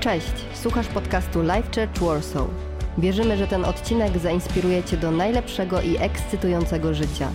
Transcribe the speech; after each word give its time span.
Cześć, 0.00 0.32
słuchasz 0.54 0.86
podcastu 0.86 1.42
Life 1.42 1.62
Church 1.62 2.00
Warsaw. 2.00 2.46
Wierzymy, 2.98 3.36
że 3.36 3.46
ten 3.46 3.64
odcinek 3.64 4.18
zainspiruje 4.18 4.84
Cię 4.84 4.96
do 4.96 5.10
najlepszego 5.10 5.82
i 5.82 5.96
ekscytującego 5.96 6.94
życia. 6.94 7.28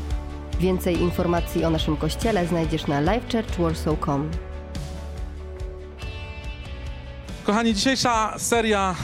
Więcej 0.60 1.02
informacji 1.02 1.66
o 1.66 1.70
naszym 1.70 1.98
kościele 1.98 2.48
znajdziesz 2.48 2.88
na 2.88 3.02
lifechurchwarsaw.com. 3.02 4.32
Kochani, 7.44 7.74
dzisiejsza 7.74 8.34
seria, 8.38 8.96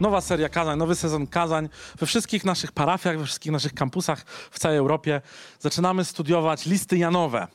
nowa 0.00 0.20
seria 0.20 0.48
kazań, 0.48 0.78
nowy 0.78 0.94
sezon 0.94 1.26
kazań 1.26 1.68
we 1.98 2.06
wszystkich 2.06 2.44
naszych 2.44 2.72
parafiach, 2.72 3.18
we 3.18 3.24
wszystkich 3.24 3.52
naszych 3.52 3.74
kampusach 3.74 4.24
w 4.50 4.58
całej 4.58 4.78
Europie. 4.78 5.20
Zaczynamy 5.60 6.04
studiować 6.04 6.66
listy 6.66 6.98
Janowe. 6.98 7.46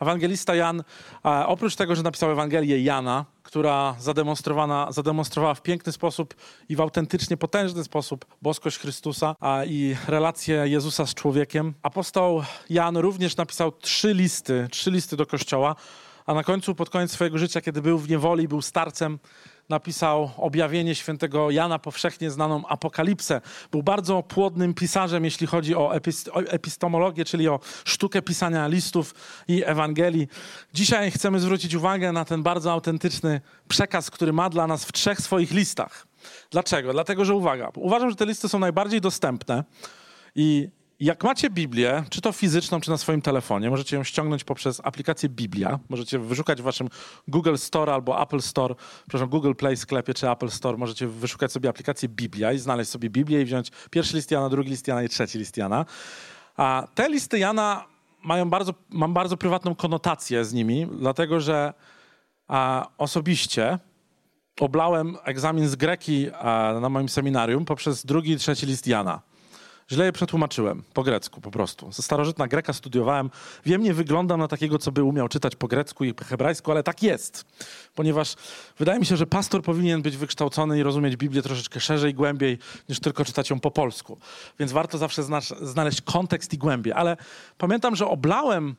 Ewangelista 0.00 0.54
Jan, 0.54 0.82
oprócz 1.22 1.76
tego, 1.76 1.94
że 1.96 2.02
napisał 2.02 2.30
Ewangelię 2.30 2.82
Jana, 2.82 3.24
która 3.42 3.96
zademonstrowana, 3.98 4.92
zademonstrowała 4.92 5.54
w 5.54 5.62
piękny 5.62 5.92
sposób 5.92 6.34
i 6.68 6.76
w 6.76 6.80
autentycznie 6.80 7.36
potężny 7.36 7.84
sposób 7.84 8.24
boskość 8.42 8.78
Chrystusa 8.78 9.36
a, 9.40 9.64
i 9.64 9.96
relację 10.08 10.62
Jezusa 10.64 11.06
z 11.06 11.14
człowiekiem. 11.14 11.74
Apostoł 11.82 12.42
Jan 12.70 12.96
również 12.96 13.36
napisał 13.36 13.72
trzy 13.72 14.14
listy, 14.14 14.68
trzy 14.70 14.90
listy 14.90 15.16
do 15.16 15.26
Kościoła, 15.26 15.76
a 16.26 16.34
na 16.34 16.44
końcu, 16.44 16.74
pod 16.74 16.90
koniec 16.90 17.12
swojego 17.12 17.38
życia, 17.38 17.60
kiedy 17.60 17.82
był 17.82 17.98
w 17.98 18.08
niewoli, 18.08 18.48
był 18.48 18.62
starcem, 18.62 19.18
napisał 19.68 20.30
objawienie 20.36 20.94
świętego 20.94 21.50
Jana, 21.50 21.78
powszechnie 21.78 22.30
znaną 22.30 22.66
Apokalipsę. 22.66 23.40
Był 23.70 23.82
bardzo 23.82 24.22
płodnym 24.22 24.74
pisarzem, 24.74 25.24
jeśli 25.24 25.46
chodzi 25.46 25.74
o, 25.74 25.94
epist 25.94 26.28
o 26.28 26.40
epistemologię, 26.40 27.24
czyli 27.24 27.48
o 27.48 27.60
sztukę 27.84 28.22
pisania 28.22 28.68
listów 28.68 29.14
i 29.48 29.62
Ewangelii. 29.64 30.28
Dzisiaj 30.74 31.10
chcemy 31.10 31.40
zwrócić 31.40 31.74
uwagę 31.74 32.12
na 32.12 32.24
ten 32.24 32.42
bardzo 32.42 32.72
autentyczny 32.72 33.40
przekaz, 33.68 34.10
który 34.10 34.32
ma 34.32 34.50
dla 34.50 34.66
nas 34.66 34.84
w 34.84 34.92
trzech 34.92 35.20
swoich 35.20 35.50
listach. 35.50 36.06
Dlaczego? 36.50 36.92
Dlatego, 36.92 37.24
że 37.24 37.34
uwaga, 37.34 37.70
uważam, 37.76 38.10
że 38.10 38.16
te 38.16 38.26
listy 38.26 38.48
są 38.48 38.58
najbardziej 38.58 39.00
dostępne 39.00 39.64
i 40.34 40.68
jak 41.02 41.24
macie 41.24 41.50
Biblię, 41.50 42.04
czy 42.10 42.20
to 42.20 42.32
fizyczną, 42.32 42.80
czy 42.80 42.90
na 42.90 42.98
swoim 42.98 43.22
telefonie, 43.22 43.70
możecie 43.70 43.96
ją 43.96 44.04
ściągnąć 44.04 44.44
poprzez 44.44 44.80
aplikację 44.84 45.28
Biblia. 45.28 45.78
Możecie 45.88 46.18
wyszukać 46.18 46.60
w 46.60 46.64
waszym 46.64 46.88
Google 47.28 47.56
Store 47.56 47.94
albo 47.94 48.22
Apple 48.22 48.40
Store, 48.40 48.74
przepraszam, 49.02 49.28
Google 49.28 49.52
Play 49.54 49.76
sklepie 49.76 50.14
czy 50.14 50.30
Apple 50.30 50.50
Store. 50.50 50.78
Możecie 50.78 51.06
wyszukać 51.06 51.52
sobie 51.52 51.68
aplikację 51.68 52.08
Biblia 52.08 52.52
i 52.52 52.58
znaleźć 52.58 52.90
sobie 52.90 53.10
Biblię 53.10 53.42
i 53.42 53.44
wziąć 53.44 53.70
pierwszy 53.90 54.16
list 54.16 54.30
Jana, 54.30 54.48
drugi 54.48 54.70
list 54.70 54.88
Jana 54.88 55.02
i 55.02 55.08
trzeci 55.08 55.38
list 55.38 55.56
Jana. 55.56 55.84
A 56.56 56.86
te 56.94 57.08
listy 57.08 57.38
Jana 57.38 57.84
mają 58.24 58.50
bardzo, 58.50 58.74
mam 58.90 59.14
bardzo 59.14 59.36
prywatną 59.36 59.74
konotację 59.74 60.44
z 60.44 60.52
nimi, 60.52 60.86
dlatego 60.98 61.40
że 61.40 61.74
a, 62.48 62.88
osobiście 62.98 63.78
oblałem 64.60 65.16
egzamin 65.24 65.68
z 65.68 65.76
greki 65.76 66.30
a, 66.32 66.72
na 66.80 66.88
moim 66.88 67.08
seminarium 67.08 67.64
poprzez 67.64 68.06
drugi 68.06 68.32
i 68.32 68.36
trzeci 68.36 68.66
list 68.66 68.86
Jana. 68.86 69.31
Źle 69.92 70.04
je 70.04 70.12
przetłumaczyłem 70.12 70.82
po 70.94 71.02
grecku 71.02 71.40
po 71.40 71.50
prostu. 71.50 71.92
Ze 71.92 72.02
starożytna 72.02 72.48
greka 72.48 72.72
studiowałem. 72.72 73.30
Wiem, 73.66 73.82
nie 73.82 73.94
wyglądam 73.94 74.40
na 74.40 74.48
takiego, 74.48 74.78
co 74.78 74.92
by 74.92 75.02
umiał 75.02 75.28
czytać 75.28 75.56
po 75.56 75.68
grecku 75.68 76.04
i 76.04 76.14
po 76.14 76.24
hebrajsku, 76.24 76.70
ale 76.70 76.82
tak 76.82 77.02
jest. 77.02 77.44
Ponieważ 77.94 78.34
wydaje 78.78 79.00
mi 79.00 79.06
się, 79.06 79.16
że 79.16 79.26
pastor 79.26 79.62
powinien 79.62 80.02
być 80.02 80.16
wykształcony 80.16 80.78
i 80.78 80.82
rozumieć 80.82 81.16
Biblię 81.16 81.42
troszeczkę 81.42 81.80
szerzej, 81.80 82.14
głębiej, 82.14 82.58
niż 82.88 83.00
tylko 83.00 83.24
czytać 83.24 83.50
ją 83.50 83.60
po 83.60 83.70
polsku. 83.70 84.18
Więc 84.58 84.72
warto 84.72 84.98
zawsze 84.98 85.22
znaleźć 85.60 86.00
kontekst 86.00 86.54
i 86.54 86.58
głębię. 86.58 86.94
Ale 86.96 87.16
pamiętam, 87.58 87.96
że 87.96 88.06
oblałem 88.06 88.76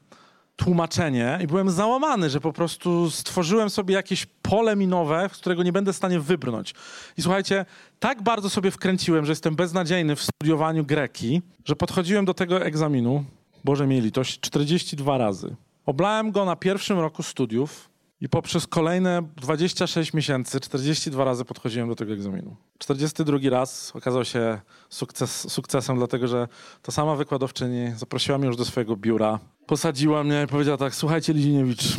tłumaczenie 0.55 1.39
i 1.43 1.47
byłem 1.47 1.71
załamany, 1.71 2.29
że 2.29 2.39
po 2.39 2.53
prostu 2.53 3.11
stworzyłem 3.11 3.69
sobie 3.69 3.95
jakieś 3.95 4.25
pole 4.25 4.75
minowe, 4.75 5.29
z 5.33 5.37
którego 5.37 5.63
nie 5.63 5.71
będę 5.71 5.93
w 5.93 5.95
stanie 5.95 6.19
wybrnąć. 6.19 6.73
I 7.17 7.21
słuchajcie, 7.21 7.65
tak 7.99 8.21
bardzo 8.21 8.49
sobie 8.49 8.71
wkręciłem, 8.71 9.25
że 9.25 9.31
jestem 9.31 9.55
beznadziejny 9.55 10.15
w 10.15 10.23
studiowaniu 10.23 10.85
greki, 10.85 11.41
że 11.65 11.75
podchodziłem 11.75 12.25
do 12.25 12.33
tego 12.33 12.65
egzaminu, 12.65 13.25
Boże 13.63 13.87
mieli 13.87 14.01
litość, 14.01 14.39
42 14.39 15.17
razy. 15.17 15.55
Oblałem 15.85 16.31
go 16.31 16.45
na 16.45 16.55
pierwszym 16.55 16.99
roku 16.99 17.23
studiów 17.23 17.92
i 18.23 18.29
poprzez 18.29 18.67
kolejne 18.67 19.23
26 19.35 20.13
miesięcy, 20.13 20.59
42 20.59 21.23
razy 21.23 21.45
podchodziłem 21.45 21.89
do 21.89 21.95
tego 21.95 22.13
egzaminu. 22.13 22.55
42 22.77 23.37
raz 23.49 23.91
okazał 23.95 24.25
się 24.25 24.61
sukces, 24.89 25.51
sukcesem, 25.51 25.97
dlatego 25.97 26.27
że 26.27 26.47
ta 26.81 26.91
sama 26.91 27.15
wykładowczyni 27.15 27.91
zaprosiła 27.95 28.37
mnie 28.37 28.47
już 28.47 28.55
do 28.55 28.65
swojego 28.65 28.95
biura, 28.97 29.39
posadziła 29.65 30.23
mnie 30.23 30.43
i 30.45 30.47
powiedziała 30.47 30.77
tak, 30.77 30.95
słuchajcie 30.95 31.33
Liziniewicz, 31.33 31.97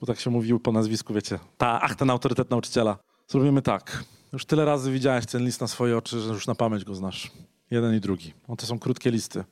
bo 0.00 0.06
tak 0.06 0.20
się 0.20 0.30
mówił 0.30 0.60
po 0.60 0.72
nazwisku, 0.72 1.14
wiecie, 1.14 1.38
ta, 1.58 1.80
ach, 1.82 1.94
ten 1.94 2.10
autorytet 2.10 2.50
nauczyciela. 2.50 2.98
Zrobimy 3.28 3.62
tak, 3.62 4.04
już 4.32 4.44
tyle 4.44 4.64
razy 4.64 4.92
widziałeś 4.92 5.26
ten 5.26 5.44
list 5.44 5.60
na 5.60 5.66
swoje 5.66 5.96
oczy, 5.96 6.20
że 6.20 6.32
już 6.32 6.46
na 6.46 6.54
pamięć 6.54 6.84
go 6.84 6.94
znasz. 6.94 7.30
Jeden 7.70 7.96
i 7.96 8.00
drugi. 8.00 8.34
O, 8.48 8.56
to 8.56 8.66
są 8.66 8.78
krótkie 8.78 9.10
listy. 9.10 9.44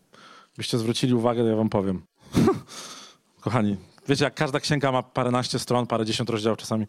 Byście 0.56 0.78
zwrócili 0.78 1.14
uwagę, 1.14 1.42
to 1.42 1.48
ja 1.48 1.56
wam 1.56 1.68
powiem. 1.68 2.02
Kochani, 3.40 3.76
wiecie, 4.08 4.24
jak 4.24 4.34
każda 4.34 4.60
księga 4.60 4.92
ma 4.92 5.02
paręnaście 5.02 5.58
stron, 5.58 5.86
parę 5.86 6.04
dziesiąt 6.04 6.30
rozdziałów 6.30 6.58
czasami. 6.58 6.86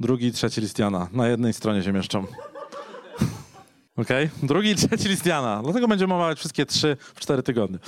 Drugi 0.00 0.26
i 0.26 0.32
trzeci 0.32 0.60
list 0.60 0.78
Jana. 0.78 1.08
Na 1.12 1.28
jednej 1.28 1.52
stronie 1.52 1.82
się 1.82 1.92
mieszczą. 1.92 2.18
Okej? 3.96 4.26
Okay? 4.26 4.48
Drugi 4.48 4.70
i 4.70 4.74
trzeci 4.74 5.08
list 5.08 5.26
Jana. 5.26 5.62
Dlatego 5.62 5.88
będziemy 5.88 6.14
omawiać 6.14 6.38
wszystkie 6.38 6.66
trzy 6.66 6.96
w 7.14 7.20
cztery 7.20 7.42
tygodnie. 7.42 7.78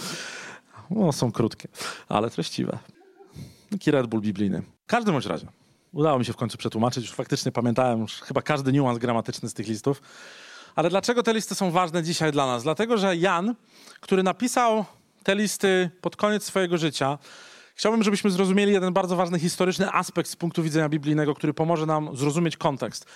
No, 0.91 1.13
są 1.13 1.33
krótkie, 1.33 1.69
ale 2.09 2.31
treściwe. 2.31 2.79
Taki 3.71 3.91
Red 3.91 4.07
Bull 4.07 4.21
biblijny. 4.21 4.63
W 4.85 4.87
każdym 4.87 5.15
bądź 5.15 5.27
razie. 5.27 5.47
Udało 5.93 6.19
mi 6.19 6.25
się 6.25 6.33
w 6.33 6.37
końcu 6.37 6.59
przetłumaczyć. 6.59 7.05
Już 7.05 7.15
faktycznie 7.15 7.53
pamiętałem 7.53 8.01
już 8.01 8.13
chyba 8.21 8.43
każdy 8.43 8.73
niuans 8.73 8.99
gramatyczny 8.99 9.49
z 9.49 9.55
tych 9.55 9.69
listów. 9.69 10.03
Ale 10.75 10.91
dlaczego 10.91 11.23
te 11.23 11.35
listy 11.35 11.55
są 11.55 11.71
ważne 11.71 12.03
dzisiaj 12.03 12.33
dla 12.33 12.47
nas? 12.47 12.63
Dlatego, 12.63 12.99
że 12.99 13.17
Jan, 13.17 13.55
który 14.01 14.23
napisał 14.23 14.85
te 15.23 15.35
listy 15.35 15.91
pod 16.01 16.17
koniec 16.17 16.45
swojego 16.45 16.79
życia, 16.79 17.19
chciałbym, 17.75 18.03
żebyśmy 18.03 18.31
zrozumieli 18.31 18.73
jeden 18.73 18.93
bardzo 18.93 19.17
ważny 19.17 19.39
historyczny 19.39 19.93
aspekt 19.93 20.31
z 20.31 20.37
punktu 20.37 20.63
widzenia 20.63 20.89
biblijnego, 20.89 21.35
który 21.35 21.55
pomoże 21.55 21.87
nam 21.87 22.17
zrozumieć 22.17 22.57
kontekst. 22.57 23.07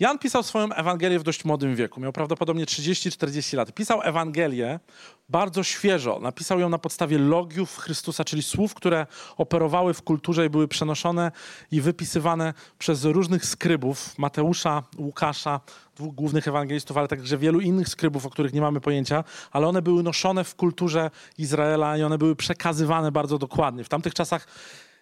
Jan 0.00 0.18
pisał 0.18 0.42
swoją 0.42 0.72
Ewangelię 0.72 1.18
w 1.18 1.22
dość 1.22 1.44
młodym 1.44 1.76
wieku. 1.76 2.00
Miał 2.00 2.12
prawdopodobnie 2.12 2.64
30-40 2.64 3.56
lat. 3.56 3.72
Pisał 3.72 4.02
Ewangelię 4.02 4.80
bardzo 5.28 5.62
świeżo. 5.62 6.18
Napisał 6.22 6.60
ją 6.60 6.68
na 6.68 6.78
podstawie 6.78 7.18
logiów 7.18 7.76
Chrystusa, 7.76 8.24
czyli 8.24 8.42
słów, 8.42 8.74
które 8.74 9.06
operowały 9.36 9.94
w 9.94 10.02
kulturze 10.02 10.46
i 10.46 10.50
były 10.50 10.68
przenoszone 10.68 11.32
i 11.72 11.80
wypisywane 11.80 12.54
przez 12.78 13.04
różnych 13.04 13.44
skrybów 13.46 14.18
Mateusza, 14.18 14.82
Łukasza, 14.98 15.60
dwóch 15.96 16.14
głównych 16.14 16.48
ewangelistów, 16.48 16.96
ale 16.96 17.08
także 17.08 17.38
wielu 17.38 17.60
innych 17.60 17.88
skrybów, 17.88 18.26
o 18.26 18.30
których 18.30 18.52
nie 18.52 18.60
mamy 18.60 18.80
pojęcia, 18.80 19.24
ale 19.52 19.66
one 19.66 19.82
były 19.82 20.02
noszone 20.02 20.44
w 20.44 20.54
kulturze 20.54 21.10
Izraela 21.38 21.96
i 21.96 22.02
one 22.02 22.18
były 22.18 22.36
przekazywane 22.36 23.12
bardzo 23.12 23.38
dokładnie. 23.38 23.84
W 23.84 23.88
tamtych 23.88 24.14
czasach 24.14 24.46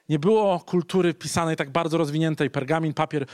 nie 0.08 0.18
było 0.18 0.60
kultury 0.60 1.14
pisanej 1.14 1.56
tak 1.56 1.70
bardzo 1.70 1.98
rozwiniętej. 1.98 2.50
Pergamin, 2.50 2.94
papier 2.94 3.26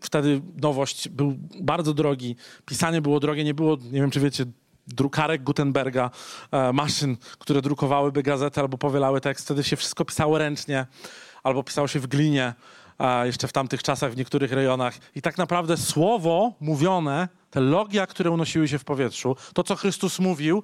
wtedy 0.00 0.40
nowość 0.62 1.08
był 1.08 1.34
bardzo 1.60 1.94
drogi, 1.94 2.36
pisanie 2.66 3.02
było 3.02 3.20
drogie, 3.20 3.44
nie 3.44 3.54
było, 3.54 3.76
nie 3.76 4.00
wiem 4.00 4.10
czy 4.10 4.20
wiecie, 4.20 4.44
drukarek 4.86 5.42
Gutenberga, 5.42 6.10
e, 6.52 6.72
maszyn, 6.72 7.16
które 7.38 7.62
drukowałyby 7.62 8.22
gazetę 8.22 8.60
albo 8.60 8.78
powielały 8.78 9.20
tekst. 9.20 9.44
Wtedy 9.44 9.64
się 9.64 9.76
wszystko 9.76 10.04
pisało 10.04 10.38
ręcznie 10.38 10.86
albo 11.42 11.62
pisało 11.62 11.88
się 11.88 12.00
w 12.00 12.06
glinie, 12.06 12.54
e, 12.98 13.26
jeszcze 13.26 13.48
w 13.48 13.52
tamtych 13.52 13.82
czasach 13.82 14.12
w 14.12 14.16
niektórych 14.16 14.52
rejonach. 14.52 14.94
I 15.14 15.22
tak 15.22 15.38
naprawdę 15.38 15.76
słowo 15.76 16.52
mówione, 16.60 17.28
te 17.50 17.60
logia, 17.60 18.06
które 18.06 18.30
unosiły 18.30 18.68
się 18.68 18.78
w 18.78 18.84
powietrzu, 18.84 19.36
to 19.54 19.62
co 19.62 19.76
Chrystus 19.76 20.18
mówił, 20.18 20.62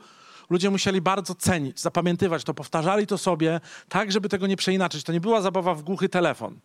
ludzie 0.51 0.71
musieli 0.71 1.01
bardzo 1.01 1.35
cenić, 1.35 1.81
zapamiętywać 1.81 2.45
to, 2.45 2.55
powtarzali 2.55 3.07
to 3.07 3.19
sobie, 3.19 3.61
tak 3.89 4.13
żeby 4.13 4.29
tego 4.29 4.47
nie 4.47 4.57
przeinaczyć. 4.57 5.05
To 5.05 5.13
nie 5.13 5.21
była 5.21 5.41
zabawa 5.41 5.75
w 5.75 5.83
głuchy 5.83 6.09
telefon. 6.09 6.61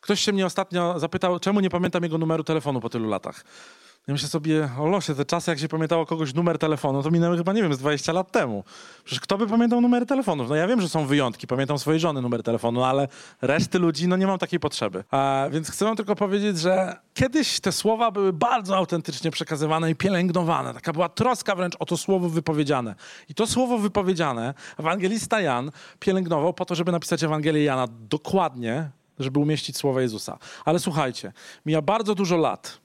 Ktoś 0.00 0.20
się 0.20 0.32
mnie 0.32 0.46
ostatnio 0.46 0.98
zapytał, 0.98 1.38
czemu 1.38 1.60
nie 1.60 1.70
pamiętam 1.70 2.02
jego 2.02 2.18
numeru 2.18 2.44
telefonu 2.44 2.80
po 2.80 2.88
tylu 2.88 3.08
latach. 3.08 3.44
Ja 4.08 4.12
myślę 4.14 4.28
sobie, 4.28 4.68
o 4.78 4.86
losie, 4.86 5.14
te 5.14 5.24
czasy, 5.24 5.50
jak 5.50 5.58
się 5.58 5.68
pamiętało 5.68 6.06
kogoś 6.06 6.34
numer 6.34 6.58
telefonu, 6.58 7.02
to 7.02 7.10
minęły 7.10 7.36
chyba, 7.36 7.52
nie 7.52 7.62
wiem, 7.62 7.74
z 7.74 7.78
20 7.78 8.12
lat 8.12 8.32
temu. 8.32 8.64
Przecież 9.04 9.20
kto 9.20 9.38
by 9.38 9.46
pamiętał 9.46 9.80
numery 9.80 10.06
telefonów? 10.06 10.48
No 10.48 10.54
ja 10.54 10.66
wiem, 10.66 10.80
że 10.80 10.88
są 10.88 11.06
wyjątki, 11.06 11.46
pamiętam 11.46 11.78
swojej 11.78 12.00
żony 12.00 12.22
numer 12.22 12.42
telefonu, 12.42 12.84
ale 12.84 13.08
reszty 13.42 13.78
ludzi, 13.78 14.08
no 14.08 14.16
nie 14.16 14.26
mam 14.26 14.38
takiej 14.38 14.60
potrzeby. 14.60 15.04
A, 15.10 15.46
więc 15.50 15.70
chcę 15.70 15.84
wam 15.84 15.96
tylko 15.96 16.16
powiedzieć, 16.16 16.58
że 16.58 16.96
kiedyś 17.14 17.60
te 17.60 17.72
słowa 17.72 18.10
były 18.10 18.32
bardzo 18.32 18.76
autentycznie 18.76 19.30
przekazywane 19.30 19.90
i 19.90 19.94
pielęgnowane. 19.94 20.74
Taka 20.74 20.92
była 20.92 21.08
troska 21.08 21.54
wręcz 21.54 21.76
o 21.78 21.86
to 21.86 21.96
słowo 21.96 22.28
wypowiedziane. 22.28 22.94
I 23.28 23.34
to 23.34 23.46
słowo 23.46 23.78
wypowiedziane 23.78 24.54
ewangelista 24.78 25.40
Jan 25.40 25.70
pielęgnował 25.98 26.54
po 26.54 26.64
to, 26.64 26.74
żeby 26.74 26.92
napisać 26.92 27.24
Ewangelię 27.24 27.64
Jana 27.64 27.86
dokładnie, 27.90 28.90
żeby 29.20 29.38
umieścić 29.38 29.76
słowa 29.76 30.02
Jezusa. 30.02 30.38
Ale 30.64 30.78
słuchajcie, 30.78 31.32
mija 31.66 31.82
bardzo 31.82 32.14
dużo 32.14 32.36
lat. 32.36 32.80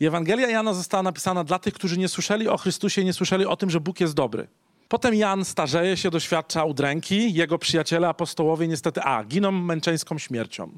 I 0.00 0.06
Ewangelia 0.06 0.50
Jana 0.50 0.74
została 0.74 1.02
napisana 1.02 1.44
dla 1.44 1.58
tych, 1.58 1.74
którzy 1.74 1.98
nie 1.98 2.08
słyszeli 2.08 2.48
o 2.48 2.56
Chrystusie 2.56 3.04
nie 3.04 3.12
słyszeli 3.12 3.46
o 3.46 3.56
tym, 3.56 3.70
że 3.70 3.80
Bóg 3.80 4.00
jest 4.00 4.14
dobry. 4.14 4.48
Potem 4.88 5.14
Jan 5.14 5.44
starzeje 5.44 5.96
się, 5.96 6.10
doświadcza 6.10 6.64
udręki. 6.64 7.34
Jego 7.34 7.58
przyjaciele 7.58 8.08
apostołowie 8.08 8.68
niestety, 8.68 9.02
a, 9.02 9.24
giną 9.24 9.52
męczeńską 9.52 10.18
śmiercią. 10.18 10.70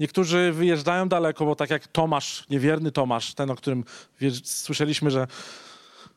Niektórzy 0.00 0.52
wyjeżdżają 0.52 1.08
daleko, 1.08 1.44
bo 1.44 1.56
tak 1.56 1.70
jak 1.70 1.86
Tomasz, 1.86 2.44
niewierny 2.50 2.92
Tomasz, 2.92 3.34
ten, 3.34 3.50
o 3.50 3.56
którym 3.56 3.84
słyszeliśmy, 4.44 5.10
że 5.10 5.26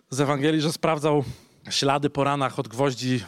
z 0.10 0.21
Ewangelii, 0.21 0.62
że 0.62 0.71
sprawdzał 0.71 1.24
ślady 1.69 2.10
po 2.10 2.24
ranach 2.24 2.60
od 2.60 2.68
gwoździ 2.68 3.24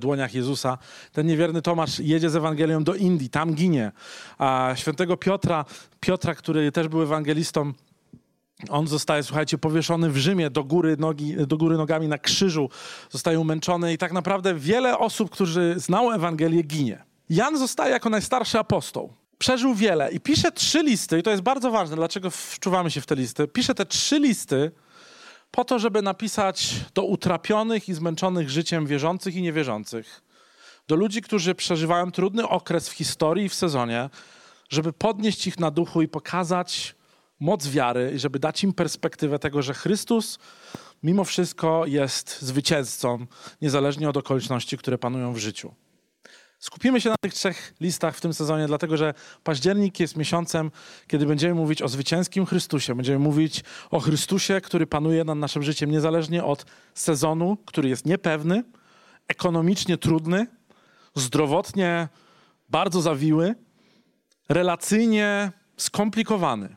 dłoniach 0.00 0.34
Jezusa. 0.34 0.78
Ten 1.12 1.26
niewierny 1.26 1.62
Tomasz 1.62 1.98
jedzie 1.98 2.30
z 2.30 2.36
Ewangelią 2.36 2.84
do 2.84 2.94
Indii, 2.94 3.30
tam 3.30 3.54
ginie. 3.54 3.92
A 4.38 4.72
świętego 4.76 5.16
Piotra, 5.16 5.64
Piotra, 6.00 6.34
który 6.34 6.72
też 6.72 6.88
był 6.88 7.02
ewangelistą, 7.02 7.72
on 8.70 8.88
zostaje, 8.88 9.22
słuchajcie, 9.22 9.58
powieszony 9.58 10.10
w 10.10 10.16
Rzymie 10.16 10.50
do 10.50 10.64
góry, 10.64 10.96
nogi, 10.98 11.36
do 11.46 11.56
góry 11.56 11.76
nogami 11.76 12.08
na 12.08 12.18
krzyżu, 12.18 12.70
zostaje 13.10 13.40
umęczony 13.40 13.92
i 13.92 13.98
tak 13.98 14.12
naprawdę 14.12 14.54
wiele 14.54 14.98
osób, 14.98 15.30
którzy 15.30 15.74
znało 15.76 16.14
Ewangelię, 16.14 16.62
ginie. 16.62 17.04
Jan 17.30 17.58
zostaje 17.58 17.92
jako 17.92 18.10
najstarszy 18.10 18.58
apostoł. 18.58 19.12
Przeżył 19.38 19.74
wiele 19.74 20.12
i 20.12 20.20
pisze 20.20 20.52
trzy 20.52 20.82
listy, 20.82 21.18
i 21.18 21.22
to 21.22 21.30
jest 21.30 21.42
bardzo 21.42 21.70
ważne, 21.70 21.96
dlaczego 21.96 22.30
wczuwamy 22.30 22.90
się 22.90 23.00
w 23.00 23.06
te 23.06 23.16
listy. 23.16 23.48
Pisze 23.48 23.74
te 23.74 23.86
trzy 23.86 24.20
listy 24.20 24.70
po 25.50 25.64
to, 25.64 25.78
żeby 25.78 26.02
napisać 26.02 26.74
do 26.94 27.02
utrapionych 27.02 27.88
i 27.88 27.94
zmęczonych 27.94 28.50
życiem 28.50 28.86
wierzących 28.86 29.36
i 29.36 29.42
niewierzących, 29.42 30.22
do 30.88 30.96
ludzi, 30.96 31.22
którzy 31.22 31.54
przeżywają 31.54 32.12
trudny 32.12 32.48
okres 32.48 32.88
w 32.88 32.92
historii 32.92 33.44
i 33.44 33.48
w 33.48 33.54
sezonie, 33.54 34.10
żeby 34.68 34.92
podnieść 34.92 35.46
ich 35.46 35.58
na 35.58 35.70
duchu 35.70 36.02
i 36.02 36.08
pokazać 36.08 36.94
moc 37.40 37.68
wiary, 37.68 38.12
i 38.14 38.18
żeby 38.18 38.38
dać 38.38 38.64
im 38.64 38.72
perspektywę 38.72 39.38
tego, 39.38 39.62
że 39.62 39.74
Chrystus 39.74 40.38
mimo 41.02 41.24
wszystko 41.24 41.86
jest 41.86 42.42
zwycięzcą, 42.42 43.26
niezależnie 43.62 44.08
od 44.08 44.16
okoliczności, 44.16 44.78
które 44.78 44.98
panują 44.98 45.32
w 45.32 45.38
życiu. 45.38 45.74
Skupimy 46.58 47.00
się 47.00 47.10
na 47.10 47.16
tych 47.20 47.34
trzech 47.34 47.74
listach 47.80 48.16
w 48.16 48.20
tym 48.20 48.34
sezonie, 48.34 48.66
dlatego 48.66 48.96
że 48.96 49.14
październik 49.44 50.00
jest 50.00 50.16
miesiącem, 50.16 50.70
kiedy 51.06 51.26
będziemy 51.26 51.54
mówić 51.54 51.82
o 51.82 51.88
zwycięskim 51.88 52.46
Chrystusie. 52.46 52.94
Będziemy 52.94 53.18
mówić 53.18 53.64
o 53.90 54.00
Chrystusie, 54.00 54.60
który 54.60 54.86
panuje 54.86 55.24
nad 55.24 55.38
naszym 55.38 55.62
życiem 55.62 55.90
niezależnie 55.90 56.44
od 56.44 56.66
sezonu, 56.94 57.56
który 57.66 57.88
jest 57.88 58.06
niepewny, 58.06 58.64
ekonomicznie 59.28 59.98
trudny, 59.98 60.46
zdrowotnie 61.14 62.08
bardzo 62.68 63.02
zawiły, 63.02 63.54
relacyjnie 64.48 65.52
skomplikowany. 65.76 66.76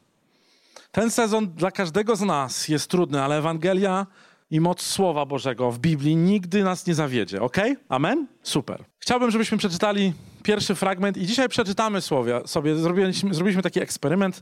Ten 0.92 1.12
sezon 1.12 1.54
dla 1.54 1.72
każdego 1.72 2.16
z 2.16 2.22
nas 2.22 2.68
jest 2.68 2.90
trudny, 2.90 3.22
ale 3.24 3.38
Ewangelia 3.38 4.08
i 4.52 4.60
moc 4.60 4.82
Słowa 4.82 5.26
Bożego 5.26 5.72
w 5.72 5.80
Biblii 5.80 6.16
nigdy 6.16 6.64
nas 6.64 6.88
nie 6.88 6.96
zawiedzie. 6.96 7.42
Ok? 7.42 7.58
Amen? 7.90 8.28
Super. 8.44 8.84
Chciałbym, 9.00 9.32
żebyśmy 9.32 9.58
przeczytali 9.58 10.14
pierwszy 10.44 10.76
fragment 10.76 11.18
i 11.18 11.26
dzisiaj 11.26 11.50
przeczytamy 11.50 12.02
słowie, 12.02 12.42
sobie. 12.46 12.76
Zrobiliśmy, 12.76 13.34
zrobiliśmy 13.34 13.64
taki 13.64 13.80
eksperyment. 13.80 14.42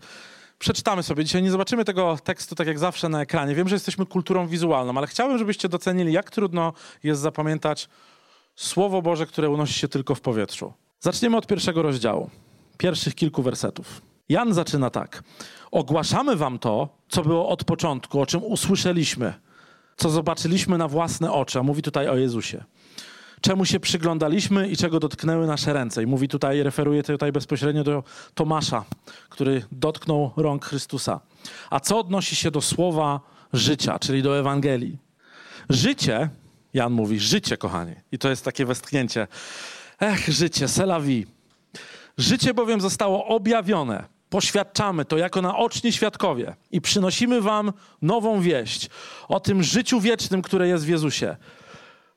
Przeczytamy 0.59 1.03
sobie. 1.03 1.23
Dzisiaj 1.23 1.43
nie 1.43 1.51
zobaczymy 1.51 1.85
tego 1.85 2.17
tekstu 2.23 2.55
tak 2.55 2.67
jak 2.67 2.79
zawsze 2.79 3.09
na 3.09 3.21
ekranie. 3.21 3.55
Wiem, 3.55 3.69
że 3.69 3.75
jesteśmy 3.75 4.05
kulturą 4.05 4.47
wizualną, 4.47 4.97
ale 4.97 5.07
chciałbym, 5.07 5.37
żebyście 5.37 5.69
docenili, 5.69 6.13
jak 6.13 6.31
trudno 6.31 6.73
jest 7.03 7.21
zapamiętać 7.21 7.89
Słowo 8.55 9.01
Boże, 9.01 9.25
które 9.25 9.49
unosi 9.49 9.73
się 9.73 9.87
tylko 9.87 10.15
w 10.15 10.21
powietrzu. 10.21 10.73
Zaczniemy 10.99 11.37
od 11.37 11.47
pierwszego 11.47 11.81
rozdziału, 11.81 12.29
pierwszych 12.77 13.15
kilku 13.15 13.43
wersetów. 13.43 14.01
Jan 14.29 14.53
zaczyna 14.53 14.89
tak. 14.89 15.23
Ogłaszamy 15.71 16.35
wam 16.35 16.59
to, 16.59 16.89
co 17.09 17.23
było 17.23 17.49
od 17.49 17.63
początku, 17.63 18.21
o 18.21 18.25
czym 18.25 18.43
usłyszeliśmy 18.43 19.33
co 19.99 20.09
zobaczyliśmy 20.09 20.77
na 20.77 20.87
własne 20.87 21.31
oczy, 21.31 21.59
a 21.59 21.63
mówi 21.63 21.81
tutaj 21.81 22.07
o 22.07 22.17
Jezusie. 22.17 22.63
Czemu 23.41 23.65
się 23.65 23.79
przyglądaliśmy 23.79 24.67
i 24.69 24.77
czego 24.77 24.99
dotknęły 24.99 25.47
nasze 25.47 25.73
ręce. 25.73 26.03
I 26.03 26.05
mówi 26.05 26.27
tutaj, 26.27 26.63
referuje 26.63 27.03
tutaj 27.03 27.31
bezpośrednio 27.31 27.83
do 27.83 28.03
Tomasza, 28.33 28.85
który 29.29 29.65
dotknął 29.71 30.31
rąk 30.37 30.65
Chrystusa. 30.65 31.19
A 31.69 31.79
co 31.79 31.99
odnosi 31.99 32.35
się 32.35 32.51
do 32.51 32.61
słowa 32.61 33.19
życia, 33.53 33.99
czyli 33.99 34.23
do 34.23 34.39
Ewangelii? 34.39 34.97
Życie, 35.69 36.29
Jan 36.73 36.93
mówi, 36.93 37.19
życie, 37.19 37.57
kochani. 37.57 37.95
I 38.11 38.17
to 38.17 38.29
jest 38.29 38.45
takie 38.45 38.65
westchnięcie. 38.65 39.27
Ech, 39.99 40.27
życie, 40.29 40.67
selawi. 40.67 41.25
Życie 42.17 42.53
bowiem 42.53 42.81
zostało 42.81 43.25
objawione 43.25 44.18
poświadczamy 44.29 45.05
to 45.05 45.17
jako 45.17 45.41
naoczni 45.41 45.91
świadkowie 45.91 46.55
i 46.71 46.81
przynosimy 46.81 47.41
wam 47.41 47.73
nową 48.01 48.41
wieść 48.41 48.89
o 49.27 49.39
tym 49.39 49.63
życiu 49.63 49.99
wiecznym, 49.99 50.41
które 50.41 50.67
jest 50.67 50.85
w 50.85 50.89
Jezusie. 50.89 51.35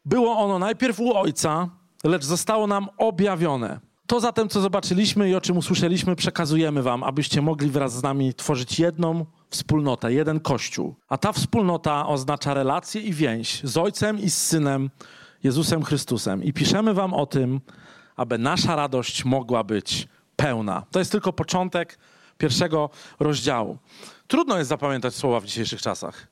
Było 0.04 0.38
ono 0.38 0.58
najpierw 0.58 1.00
u 1.00 1.14
Ojca, 1.14 1.68
lecz 2.04 2.24
zostało 2.24 2.66
nam 2.66 2.88
objawione. 2.98 3.80
To 4.06 4.20
zatem, 4.20 4.48
co 4.48 4.60
zobaczyliśmy 4.60 5.30
i 5.30 5.34
o 5.34 5.40
czym 5.40 5.56
usłyszeliśmy, 5.56 6.16
przekazujemy 6.16 6.82
wam, 6.82 7.02
abyście 7.02 7.42
mogli 7.42 7.70
wraz 7.70 7.92
z 7.92 8.02
nami 8.02 8.34
tworzyć 8.34 8.78
jedną 8.78 9.26
wspólnotę, 9.50 10.12
jeden 10.12 10.40
kościół. 10.40 10.94
A 11.08 11.18
ta 11.18 11.32
wspólnota 11.32 12.06
oznacza 12.06 12.54
relację 12.54 13.02
i 13.02 13.12
więź 13.12 13.60
z 13.64 13.76
Ojcem 13.76 14.18
i 14.18 14.30
z 14.30 14.36
Synem, 14.36 14.90
Jezusem 15.44 15.82
Chrystusem. 15.82 16.42
I 16.42 16.52
piszemy 16.52 16.94
wam 16.94 17.14
o 17.14 17.26
tym, 17.26 17.60
aby 18.16 18.38
nasza 18.38 18.76
radość 18.76 19.24
mogła 19.24 19.64
być 19.64 20.08
pełna. 20.42 20.82
To 20.90 20.98
jest 20.98 21.12
tylko 21.12 21.32
początek 21.32 21.98
pierwszego 22.38 22.90
rozdziału. 23.20 23.78
Trudno 24.26 24.58
jest 24.58 24.68
zapamiętać 24.68 25.14
słowa 25.14 25.40
w 25.40 25.44
dzisiejszych 25.44 25.82
czasach. 25.82 26.26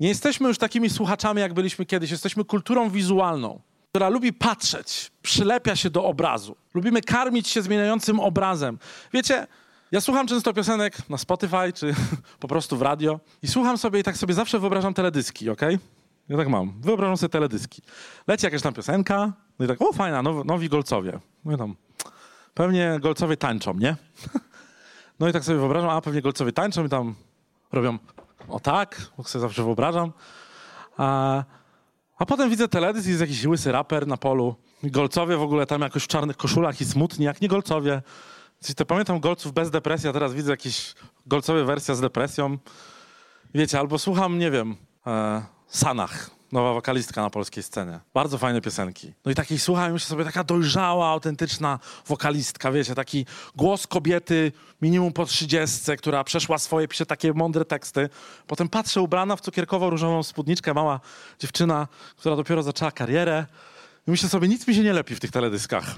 Nie 0.00 0.08
jesteśmy 0.08 0.48
już 0.48 0.58
takimi 0.58 0.90
słuchaczami, 0.90 1.40
jak 1.40 1.54
byliśmy 1.54 1.86
kiedyś. 1.86 2.10
Jesteśmy 2.10 2.44
kulturą 2.44 2.90
wizualną, 2.90 3.60
która 3.90 4.08
lubi 4.08 4.32
patrzeć, 4.32 5.10
przylepia 5.22 5.76
się 5.76 5.90
do 5.90 6.04
obrazu. 6.04 6.56
Lubimy 6.74 7.02
karmić 7.02 7.48
się 7.48 7.62
zmieniającym 7.62 8.20
obrazem. 8.20 8.78
Wiecie, 9.12 9.46
ja 9.92 10.00
słucham 10.00 10.26
często 10.26 10.52
piosenek 10.52 11.08
na 11.08 11.18
Spotify 11.18 11.72
czy 11.74 11.94
po 12.40 12.48
prostu 12.48 12.76
w 12.76 12.82
radio 12.82 13.20
i 13.42 13.48
słucham 13.48 13.78
sobie 13.78 14.00
i 14.00 14.02
tak 14.02 14.16
sobie 14.16 14.34
zawsze 14.34 14.58
wyobrażam 14.58 14.94
teledyski, 14.94 15.50
ok? 15.50 15.62
Ja 16.28 16.36
tak 16.36 16.48
mam. 16.48 16.80
Wyobrażam 16.80 17.16
sobie 17.16 17.30
teledyski. 17.30 17.82
Leci 18.26 18.44
jakaś 18.44 18.62
tam 18.62 18.74
piosenka, 18.74 19.32
no 19.58 19.64
i 19.64 19.68
tak, 19.68 19.82
o 19.82 19.92
fajna, 19.92 20.22
now, 20.22 20.44
nowi 20.44 20.68
golcowie. 20.68 21.20
No 21.44 21.52
i 21.52 21.56
tam, 21.56 21.76
pewnie 22.56 22.98
golcowie 23.00 23.36
tańczą, 23.36 23.74
nie? 23.74 23.96
No 25.20 25.28
i 25.28 25.32
tak 25.32 25.44
sobie 25.44 25.58
wyobrażam, 25.58 25.90
a 25.90 26.00
pewnie 26.00 26.22
golcowie 26.22 26.52
tańczą 26.52 26.84
i 26.84 26.88
tam 26.88 27.14
robią 27.72 27.98
o 28.48 28.60
tak, 28.60 29.10
bo 29.16 29.24
sobie 29.24 29.40
zawsze 29.40 29.64
wyobrażam. 29.64 30.12
A, 30.96 31.44
a 32.18 32.26
potem 32.26 32.50
widzę 32.50 32.68
teledysk, 32.68 33.08
jest 33.08 33.20
jakiś 33.20 33.46
łysy 33.46 33.72
raper 33.72 34.06
na 34.06 34.16
polu. 34.16 34.54
Golcowie 34.82 35.36
w 35.36 35.42
ogóle 35.42 35.66
tam 35.66 35.80
jakoś 35.80 36.04
w 36.04 36.06
czarnych 36.06 36.36
koszulach 36.36 36.80
i 36.80 36.84
smutni, 36.84 37.24
jak 37.24 37.40
nie 37.40 37.48
golcowie. 37.48 38.02
To 38.76 38.86
pamiętam 38.86 39.20
golców 39.20 39.52
bez 39.52 39.70
depresji, 39.70 40.08
a 40.08 40.12
teraz 40.12 40.34
widzę 40.34 40.50
jakieś 40.50 40.94
golcowe 41.26 41.64
wersja 41.64 41.94
z 41.94 42.00
depresją. 42.00 42.58
Wiecie, 43.54 43.78
albo 43.78 43.98
słucham, 43.98 44.38
nie 44.38 44.50
wiem, 44.50 44.76
e, 45.06 45.42
Sanach 45.68 46.35
nowa 46.56 46.72
wokalistka 46.72 47.22
na 47.22 47.30
polskiej 47.30 47.62
scenie. 47.62 48.00
Bardzo 48.14 48.38
fajne 48.38 48.60
piosenki. 48.60 49.12
No 49.24 49.32
i 49.32 49.34
takiej 49.34 49.58
słuchałem 49.58 49.92
już 49.92 50.04
sobie 50.04 50.24
taka 50.24 50.44
dojrzała, 50.44 51.08
autentyczna 51.08 51.78
wokalistka, 52.06 52.72
wiecie, 52.72 52.94
taki 52.94 53.26
głos 53.56 53.86
kobiety 53.86 54.52
minimum 54.82 55.12
po 55.12 55.26
trzydziestce, 55.26 55.96
która 55.96 56.24
przeszła 56.24 56.58
swoje, 56.58 56.88
pisze 56.88 57.06
takie 57.06 57.32
mądre 57.32 57.64
teksty. 57.64 58.08
Potem 58.46 58.68
patrzę 58.68 59.02
ubrana 59.02 59.36
w 59.36 59.40
cukierkowo-różową 59.40 60.22
spódniczkę, 60.22 60.74
mała 60.74 61.00
dziewczyna, 61.38 61.88
która 62.16 62.36
dopiero 62.36 62.62
zaczęła 62.62 62.90
karierę. 62.90 63.46
I 64.08 64.10
myślę 64.10 64.28
sobie, 64.28 64.48
nic 64.48 64.68
mi 64.68 64.74
się 64.74 64.82
nie 64.82 64.92
lepi 64.92 65.14
w 65.14 65.20
tych 65.20 65.30
teledyskach. 65.30 65.84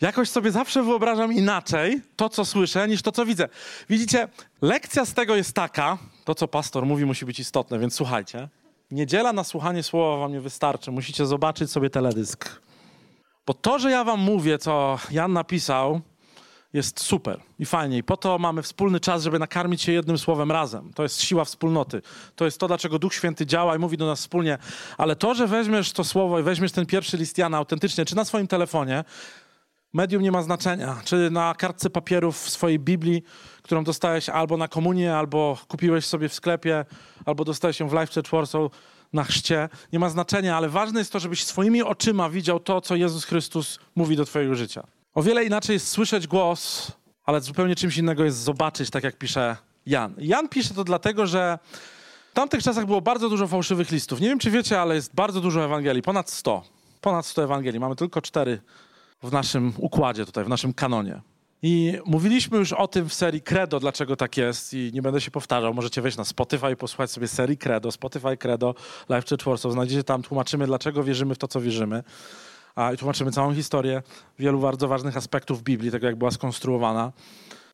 Jakoś 0.00 0.30
sobie 0.30 0.50
zawsze 0.50 0.82
wyobrażam 0.82 1.32
inaczej 1.32 2.02
to, 2.16 2.28
co 2.28 2.44
słyszę, 2.44 2.88
niż 2.88 3.02
to, 3.02 3.12
co 3.12 3.26
widzę. 3.26 3.48
Widzicie, 3.90 4.28
lekcja 4.62 5.04
z 5.04 5.14
tego 5.14 5.36
jest 5.36 5.52
taka, 5.52 5.98
to, 6.24 6.34
co 6.34 6.48
pastor 6.48 6.86
mówi, 6.86 7.04
musi 7.04 7.26
być 7.26 7.40
istotne, 7.40 7.78
więc 7.78 7.94
słuchajcie. 7.94 8.48
Niedziela 8.94 9.32
na 9.32 9.44
słuchanie 9.44 9.82
słowa 9.82 10.16
wam 10.16 10.32
nie 10.32 10.40
wystarczy. 10.40 10.90
Musicie 10.90 11.26
zobaczyć 11.26 11.70
sobie 11.70 11.90
teledysk. 11.90 12.60
Bo 13.46 13.54
to, 13.54 13.78
że 13.78 13.90
ja 13.90 14.04
wam 14.04 14.20
mówię, 14.20 14.58
co 14.58 14.98
Jan 15.10 15.32
napisał, 15.32 16.00
jest 16.72 17.00
super 17.00 17.40
i 17.58 17.66
fajnie. 17.66 17.98
I 17.98 18.02
po 18.02 18.16
to 18.16 18.38
mamy 18.38 18.62
wspólny 18.62 19.00
czas, 19.00 19.22
żeby 19.22 19.38
nakarmić 19.38 19.82
się 19.82 19.92
jednym 19.92 20.18
słowem 20.18 20.52
razem. 20.52 20.92
To 20.92 21.02
jest 21.02 21.22
siła 21.22 21.44
wspólnoty. 21.44 22.02
To 22.36 22.44
jest 22.44 22.58
to, 22.58 22.66
dlaczego 22.66 22.98
Duch 22.98 23.14
Święty 23.14 23.46
działa 23.46 23.76
i 23.76 23.78
mówi 23.78 23.96
do 23.96 24.06
nas 24.06 24.20
wspólnie. 24.20 24.58
Ale 24.98 25.16
to, 25.16 25.34
że 25.34 25.46
weźmiesz 25.46 25.92
to 25.92 26.04
słowo 26.04 26.40
i 26.40 26.42
weźmiesz 26.42 26.72
ten 26.72 26.86
pierwszy 26.86 27.16
list 27.16 27.38
Jana 27.38 27.56
autentycznie, 27.56 28.04
czy 28.04 28.16
na 28.16 28.24
swoim 28.24 28.46
telefonie, 28.46 29.04
medium 29.92 30.22
nie 30.22 30.32
ma 30.32 30.42
znaczenia. 30.42 31.00
Czy 31.04 31.30
na 31.30 31.54
kartce 31.54 31.90
papierów 31.90 32.42
w 32.42 32.50
swojej 32.50 32.78
Biblii, 32.78 33.22
którą 33.64 33.84
dostałeś 33.84 34.28
albo 34.28 34.56
na 34.56 34.68
komunię, 34.68 35.16
albo 35.16 35.58
kupiłeś 35.68 36.06
sobie 36.06 36.28
w 36.28 36.34
sklepie, 36.34 36.84
albo 37.24 37.44
dostałeś 37.44 37.80
ją 37.80 37.88
w 37.88 37.92
Life 37.92 38.06
Church 38.14 38.30
Warsaw 38.30 38.62
na 39.12 39.24
chrzcie. 39.24 39.68
Nie 39.92 39.98
ma 39.98 40.08
znaczenia, 40.08 40.56
ale 40.56 40.68
ważne 40.68 41.00
jest 41.00 41.12
to, 41.12 41.20
żebyś 41.20 41.44
swoimi 41.44 41.82
oczyma 41.82 42.30
widział 42.30 42.60
to, 42.60 42.80
co 42.80 42.96
Jezus 42.96 43.24
Chrystus 43.24 43.78
mówi 43.96 44.16
do 44.16 44.24
twojego 44.24 44.54
życia. 44.54 44.84
O 45.14 45.22
wiele 45.22 45.44
inaczej 45.44 45.74
jest 45.74 45.88
słyszeć 45.88 46.26
głos, 46.26 46.92
ale 47.24 47.40
zupełnie 47.40 47.76
czymś 47.76 47.98
innego 47.98 48.24
jest 48.24 48.38
zobaczyć, 48.38 48.90
tak 48.90 49.04
jak 49.04 49.18
pisze 49.18 49.56
Jan. 49.86 50.14
Jan 50.18 50.48
pisze 50.48 50.74
to 50.74 50.84
dlatego, 50.84 51.26
że 51.26 51.58
W 52.30 52.34
tamtych 52.34 52.62
czasach 52.62 52.86
było 52.86 53.00
bardzo 53.00 53.28
dużo 53.28 53.46
fałszywych 53.46 53.90
listów. 53.90 54.20
Nie 54.20 54.28
wiem, 54.28 54.38
czy 54.38 54.50
wiecie, 54.50 54.80
ale 54.80 54.94
jest 54.94 55.14
bardzo 55.14 55.40
dużo 55.40 55.64
Ewangelii. 55.64 56.02
Ponad 56.02 56.30
100. 56.30 56.62
Ponad 57.00 57.26
100 57.26 57.44
Ewangelii. 57.44 57.80
Mamy 57.80 57.96
tylko 57.96 58.22
cztery 58.22 58.60
w 59.22 59.32
naszym 59.32 59.72
układzie 59.78 60.26
tutaj, 60.26 60.44
w 60.44 60.48
naszym 60.48 60.72
kanonie. 60.74 61.20
I 61.66 61.98
mówiliśmy 62.06 62.58
już 62.58 62.72
o 62.72 62.88
tym 62.88 63.08
w 63.08 63.14
serii 63.14 63.42
Credo, 63.42 63.80
dlaczego 63.80 64.16
tak 64.16 64.36
jest 64.36 64.74
i 64.74 64.90
nie 64.94 65.02
będę 65.02 65.20
się 65.20 65.30
powtarzał. 65.30 65.74
Możecie 65.74 66.02
wejść 66.02 66.18
na 66.18 66.24
Spotify 66.24 66.70
i 66.72 66.76
posłuchać 66.76 67.10
sobie 67.10 67.28
serii 67.28 67.58
Credo, 67.58 67.92
Spotify 67.92 68.36
Credo, 68.36 68.74
Live 69.08 69.28
Church 69.28 69.44
Warsaw. 69.44 69.72
Znajdziecie 69.72 70.04
tam, 70.04 70.22
tłumaczymy, 70.22 70.66
dlaczego 70.66 71.04
wierzymy 71.04 71.34
w 71.34 71.38
to, 71.38 71.48
co 71.48 71.60
wierzymy. 71.60 72.02
A, 72.74 72.92
I 72.92 72.96
tłumaczymy 72.96 73.32
całą 73.32 73.54
historię 73.54 74.02
wielu 74.38 74.60
bardzo 74.60 74.88
ważnych 74.88 75.16
aspektów 75.16 75.62
Biblii, 75.62 75.90
tego 75.90 76.06
jak 76.06 76.16
była 76.16 76.30
skonstruowana. 76.30 77.12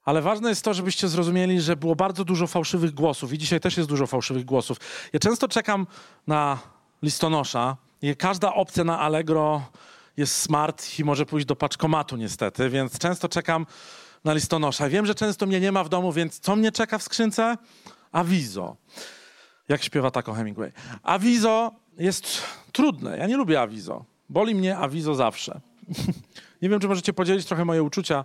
Ale 0.04 0.22
ważne 0.22 0.48
jest 0.48 0.64
to, 0.64 0.74
żebyście 0.74 1.08
zrozumieli, 1.08 1.60
że 1.60 1.76
było 1.76 1.96
bardzo 1.96 2.24
dużo 2.24 2.46
fałszywych 2.46 2.94
głosów 2.94 3.32
i 3.32 3.38
dzisiaj 3.38 3.60
też 3.60 3.76
jest 3.76 3.88
dużo 3.88 4.06
fałszywych 4.06 4.44
głosów. 4.44 4.78
Ja 5.12 5.20
często 5.20 5.48
czekam 5.48 5.86
na 6.26 6.58
listonosza 7.02 7.76
i 8.02 8.16
każda 8.16 8.54
opcja 8.54 8.84
na 8.84 9.00
Allegro 9.00 9.62
jest 10.20 10.36
smart 10.36 10.98
i 10.98 11.04
może 11.04 11.26
pójść 11.26 11.46
do 11.46 11.56
paczkomatu 11.56 12.16
niestety, 12.16 12.70
więc 12.70 12.98
często 12.98 13.28
czekam 13.28 13.66
na 14.24 14.34
listonosza. 14.34 14.88
Wiem, 14.88 15.06
że 15.06 15.14
często 15.14 15.46
mnie 15.46 15.60
nie 15.60 15.72
ma 15.72 15.84
w 15.84 15.88
domu, 15.88 16.12
więc 16.12 16.40
co 16.40 16.56
mnie 16.56 16.72
czeka 16.72 16.98
w 16.98 17.02
skrzynce? 17.02 17.56
Awizo. 18.12 18.76
Jak 19.68 19.82
śpiewa 19.82 20.10
tako 20.10 20.32
Hemingway. 20.32 20.72
Awizo 21.02 21.72
jest 21.98 22.42
trudne. 22.72 23.18
Ja 23.18 23.26
nie 23.26 23.36
lubię 23.36 23.60
awizo. 23.60 24.04
Boli 24.28 24.54
mnie 24.54 24.76
awizo 24.76 25.14
zawsze. 25.14 25.60
nie 26.62 26.68
wiem, 26.68 26.80
czy 26.80 26.88
możecie 26.88 27.12
podzielić 27.12 27.46
trochę 27.46 27.64
moje 27.64 27.82
uczucia. 27.82 28.24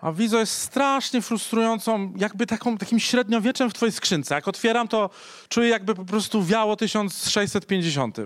Awizo 0.00 0.38
jest 0.38 0.52
strasznie 0.52 1.22
frustrującą, 1.22 2.12
jakby 2.16 2.46
taką, 2.46 2.78
takim 2.78 3.00
średniowieczem 3.00 3.70
w 3.70 3.74
twojej 3.74 3.92
skrzynce. 3.92 4.34
Jak 4.34 4.48
otwieram, 4.48 4.88
to 4.88 5.10
czuję 5.48 5.68
jakby 5.68 5.94
po 5.94 6.04
prostu 6.04 6.44
wiało 6.44 6.76
1650. 6.76 8.16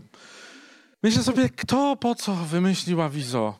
Myślę 1.03 1.23
sobie, 1.23 1.49
kto 1.49 1.97
po 1.97 2.15
co 2.15 2.35
wymyślił 2.35 3.03
awizo? 3.03 3.59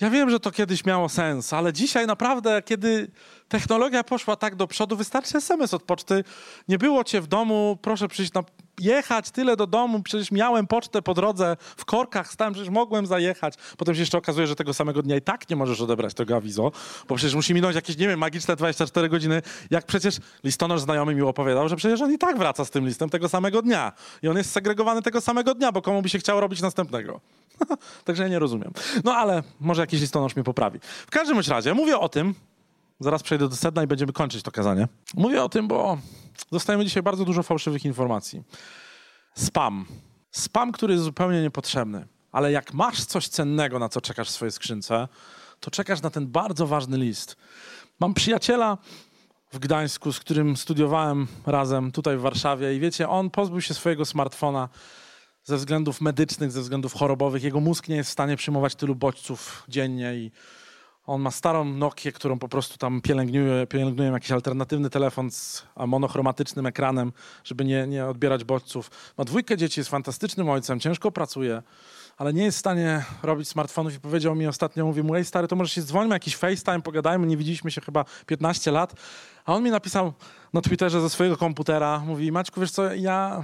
Ja 0.00 0.10
wiem, 0.10 0.30
że 0.30 0.40
to 0.40 0.50
kiedyś 0.50 0.84
miało 0.84 1.08
sens, 1.08 1.52
ale 1.52 1.72
dzisiaj 1.72 2.06
naprawdę, 2.06 2.62
kiedy 2.62 3.10
technologia 3.48 4.04
poszła 4.04 4.36
tak 4.36 4.56
do 4.56 4.66
przodu, 4.66 4.96
wystarczy 4.96 5.38
SMS 5.38 5.74
od 5.74 5.82
poczty. 5.82 6.24
Nie 6.68 6.78
było 6.78 7.04
cię 7.04 7.20
w 7.20 7.26
domu, 7.26 7.78
proszę 7.82 8.08
przyjść 8.08 8.32
na 8.32 8.44
jechać 8.80 9.30
tyle 9.30 9.56
do 9.56 9.66
domu, 9.66 10.02
przecież 10.02 10.30
miałem 10.30 10.66
pocztę 10.66 11.02
po 11.02 11.14
drodze, 11.14 11.56
w 11.76 11.84
korkach 11.84 12.32
stałem, 12.32 12.52
przecież 12.52 12.70
mogłem 12.70 13.06
zajechać. 13.06 13.54
Potem 13.78 13.94
się 13.94 14.00
jeszcze 14.00 14.18
okazuje, 14.18 14.46
że 14.46 14.56
tego 14.56 14.74
samego 14.74 15.02
dnia 15.02 15.16
i 15.16 15.22
tak 15.22 15.50
nie 15.50 15.56
możesz 15.56 15.80
odebrać 15.80 16.14
tego 16.14 16.36
awizo, 16.36 16.72
bo 17.08 17.14
przecież 17.14 17.34
musi 17.34 17.54
minąć 17.54 17.76
jakieś, 17.76 17.96
nie 17.96 18.08
wiem, 18.08 18.18
magiczne 18.18 18.56
24 18.56 19.08
godziny, 19.08 19.42
jak 19.70 19.86
przecież 19.86 20.16
listonosz 20.44 20.80
znajomy 20.80 21.14
mi 21.14 21.22
opowiadał, 21.22 21.68
że 21.68 21.76
przecież 21.76 22.00
on 22.00 22.12
i 22.12 22.18
tak 22.18 22.38
wraca 22.38 22.64
z 22.64 22.70
tym 22.70 22.86
listem 22.86 23.10
tego 23.10 23.28
samego 23.28 23.62
dnia. 23.62 23.92
I 24.22 24.28
on 24.28 24.36
jest 24.36 24.50
segregowany 24.52 25.02
tego 25.02 25.20
samego 25.20 25.54
dnia, 25.54 25.72
bo 25.72 25.82
komu 25.82 26.02
by 26.02 26.08
się 26.08 26.18
chciało 26.18 26.40
robić 26.40 26.60
następnego. 26.60 27.20
Także 28.04 28.22
ja 28.22 28.28
nie 28.28 28.38
rozumiem. 28.38 28.72
No 29.04 29.14
ale 29.14 29.42
może 29.60 29.82
jakiś 29.82 30.00
listonosz 30.00 30.36
mnie 30.36 30.44
poprawi. 30.44 30.78
W 31.06 31.10
każdym 31.10 31.40
razie 31.48 31.74
mówię 31.74 31.98
o 31.98 32.08
tym, 32.08 32.34
zaraz 33.00 33.22
przejdę 33.22 33.48
do 33.48 33.56
sedna 33.56 33.82
i 33.82 33.86
będziemy 33.86 34.12
kończyć 34.12 34.42
to 34.42 34.50
kazanie. 34.50 34.88
Mówię 35.14 35.42
o 35.42 35.48
tym, 35.48 35.68
bo 35.68 35.98
dostajemy 36.52 36.84
dzisiaj 36.84 37.02
bardzo 37.02 37.24
dużo 37.24 37.42
fałszywych 37.42 37.84
informacji. 37.84 38.42
Spam. 39.34 39.86
Spam, 40.30 40.72
który 40.72 40.92
jest 40.92 41.04
zupełnie 41.04 41.42
niepotrzebny. 41.42 42.06
Ale 42.32 42.52
jak 42.52 42.74
masz 42.74 43.04
coś 43.04 43.28
cennego, 43.28 43.78
na 43.78 43.88
co 43.88 44.00
czekasz 44.00 44.28
w 44.28 44.32
swojej 44.32 44.52
skrzynce, 44.52 45.08
to 45.60 45.70
czekasz 45.70 46.02
na 46.02 46.10
ten 46.10 46.26
bardzo 46.26 46.66
ważny 46.66 46.98
list. 46.98 47.36
Mam 48.00 48.14
przyjaciela 48.14 48.78
w 49.52 49.58
Gdańsku, 49.58 50.12
z 50.12 50.20
którym 50.20 50.56
studiowałem 50.56 51.26
razem 51.46 51.92
tutaj 51.92 52.16
w 52.16 52.20
Warszawie 52.20 52.74
i 52.74 52.80
wiecie, 52.80 53.08
on 53.08 53.30
pozbył 53.30 53.60
się 53.60 53.74
swojego 53.74 54.04
smartfona 54.04 54.68
ze 55.44 55.56
względów 55.56 56.00
medycznych, 56.00 56.52
ze 56.52 56.60
względów 56.60 56.94
chorobowych. 56.94 57.42
Jego 57.42 57.60
mózg 57.60 57.88
nie 57.88 57.96
jest 57.96 58.10
w 58.10 58.12
stanie 58.12 58.36
przyjmować 58.36 58.74
tylu 58.74 58.94
bodźców 58.94 59.64
dziennie 59.68 60.14
i 60.14 60.30
on 61.06 61.20
ma 61.20 61.30
starą 61.30 61.64
Nokię, 61.64 62.12
którą 62.12 62.38
po 62.38 62.48
prostu 62.48 62.78
tam 62.78 63.00
pielęgnuje, 63.00 63.66
pielęgnuje 63.66 64.10
jakiś 64.10 64.30
alternatywny 64.30 64.90
telefon 64.90 65.30
z 65.30 65.66
monochromatycznym 65.86 66.66
ekranem, 66.66 67.12
żeby 67.44 67.64
nie, 67.64 67.86
nie 67.86 68.06
odbierać 68.06 68.44
bodźców. 68.44 68.90
Ma 69.18 69.24
dwójkę 69.24 69.56
dzieci, 69.56 69.80
jest 69.80 69.90
fantastycznym 69.90 70.48
ojcem, 70.48 70.80
ciężko 70.80 71.10
pracuje, 71.12 71.62
ale 72.16 72.32
nie 72.32 72.44
jest 72.44 72.56
w 72.56 72.60
stanie 72.60 73.04
robić 73.22 73.48
smartfonów 73.48 73.94
i 73.94 74.00
powiedział 74.00 74.34
mi 74.34 74.46
ostatnio, 74.46 74.86
mówi 74.86 75.02
mu, 75.02 75.14
ej 75.14 75.24
stary, 75.24 75.48
to 75.48 75.56
może 75.56 75.70
się 75.70 75.82
dzwońmy, 75.82 76.14
jakiś 76.14 76.36
FaceTime, 76.36 76.82
pogadajmy, 76.82 77.26
nie 77.26 77.36
widzieliśmy 77.36 77.70
się 77.70 77.80
chyba 77.80 78.04
15 78.26 78.70
lat. 78.70 78.94
A 79.44 79.54
on 79.54 79.62
mi 79.62 79.70
napisał 79.70 80.12
na 80.52 80.60
Twitterze 80.60 81.00
ze 81.00 81.10
swojego 81.10 81.36
komputera, 81.36 81.98
mówi, 82.06 82.32
Maćku, 82.32 82.60
wiesz 82.60 82.70
co, 82.70 82.94
ja 82.94 83.42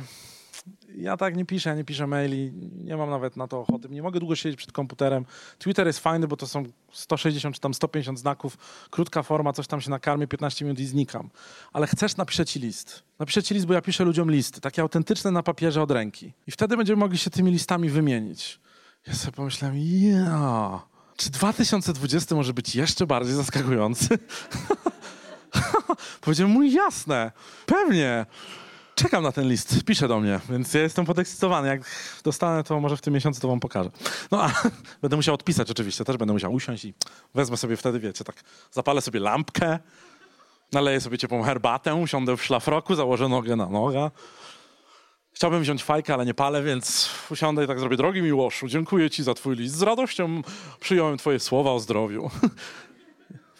ja 0.97 1.17
tak 1.17 1.37
nie 1.37 1.45
piszę, 1.45 1.71
ja 1.71 1.77
nie 1.77 1.85
piszę 1.85 2.07
maili, 2.07 2.53
nie 2.85 2.97
mam 2.97 3.11
nawet 3.11 3.37
na 3.37 3.49
to 3.49 3.61
ochoty. 3.61 3.89
Nie 3.89 4.03
mogę 4.03 4.21
długo 4.21 4.37
siedzieć 4.37 4.59
przed 4.59 4.73
komputerem. 4.73 5.25
Twitter 5.59 5.87
jest 5.87 5.99
fajny, 5.99 6.29
bo 6.29 6.37
to 6.37 6.47
są 6.47 6.65
160 6.93 7.55
czy 7.55 7.61
tam 7.61 7.75
150 7.75 8.19
znaków, 8.19 8.59
krótka 8.91 9.23
forma, 9.23 9.53
coś 9.53 9.67
tam 9.67 9.81
się 9.81 9.91
nakarmię, 9.91 10.27
15 10.27 10.65
minut 10.65 10.81
i 10.81 10.87
znikam. 10.87 11.31
Ale 11.73 11.87
chcesz, 11.87 12.17
napiszę 12.17 12.47
ci 12.47 12.61
list. 12.61 13.03
Napiszę 13.19 13.43
ci 13.43 13.55
list, 13.55 13.67
bo 13.67 13.75
ja 13.75 13.83
piszę 13.83 14.05
ludziom 14.05 14.31
listy, 14.31 14.61
takie 14.61 14.83
autentyczne 14.83 15.31
na 15.31 15.43
papierze 15.43 15.83
od 15.83 15.91
ręki. 15.91 16.33
I 16.47 16.51
wtedy 16.51 16.77
będziemy 16.77 17.01
mogli 17.01 17.19
się 17.19 17.31
tymi 17.31 17.51
listami 17.51 17.91
wymienić. 17.91 18.61
Ja 19.07 19.15
sobie 19.15 19.33
pomyślałem, 19.33 19.79
ja, 19.79 20.81
czy 21.17 21.31
2020 21.31 22.35
może 22.35 22.55
być 22.55 22.75
jeszcze 22.77 23.07
bardziej 23.07 23.35
zaskakujący? 23.35 24.09
Powiedziałem 26.21 26.53
mu, 26.53 26.63
jasne, 26.63 27.33
pewnie 27.67 28.27
czekam 29.03 29.23
na 29.23 29.33
ten 29.33 29.49
list, 29.49 29.85
pisze 29.85 30.09
do 30.09 30.21
mnie, 30.21 30.41
więc 30.51 30.75
ja 30.75 30.81
jestem 30.81 31.07
podekscytowany. 31.07 31.69
Jak 31.69 31.83
dostanę, 32.25 32.65
to 32.65 32.81
może 32.81 32.97
w 32.97 33.01
tym 33.01 33.15
miesiącu 33.15 33.41
to 33.41 33.49
wam 33.49 33.61
pokażę. 33.61 33.91
No 34.31 34.43
a 34.43 34.53
będę 35.03 35.17
musiał 35.17 35.35
odpisać 35.35 35.71
oczywiście, 35.71 36.05
też 36.05 36.17
będę 36.17 36.33
musiał 36.33 36.53
usiąść 36.53 36.85
i 36.85 36.95
wezmę 37.35 37.57
sobie 37.57 37.77
wtedy, 37.77 38.01
wiecie, 38.01 38.25
tak 38.25 38.43
zapalę 38.71 39.01
sobie 39.01 39.21
lampkę, 39.21 39.79
naleję 40.73 41.01
sobie 41.01 41.19
ciepłą 41.19 41.43
herbatę, 41.43 41.95
usiądę 41.95 42.37
w 42.37 42.45
szlafroku, 42.45 42.95
założę 42.95 43.29
nogę 43.29 43.57
na 43.57 43.67
nogę. 43.67 44.11
Chciałbym 45.33 45.63
wziąć 45.63 45.85
fajkę, 45.85 46.15
ale 46.15 46.27
nie 46.27 46.35
palę, 46.35 46.63
więc 46.63 47.11
usiądę 47.31 47.65
i 47.65 47.67
tak 47.67 47.81
zrobię. 47.81 47.97
Drogi 47.97 48.23
Miłoszu, 48.23 48.69
dziękuję 48.69 49.11
ci 49.11 49.23
za 49.23 49.35
twój 49.35 49.57
list. 49.57 49.75
Z 49.75 49.83
radością 49.83 50.43
przyjąłem 50.81 51.19
twoje 51.19 51.41
słowa 51.41 51.73
o 51.73 51.81
zdrowiu. 51.81 52.31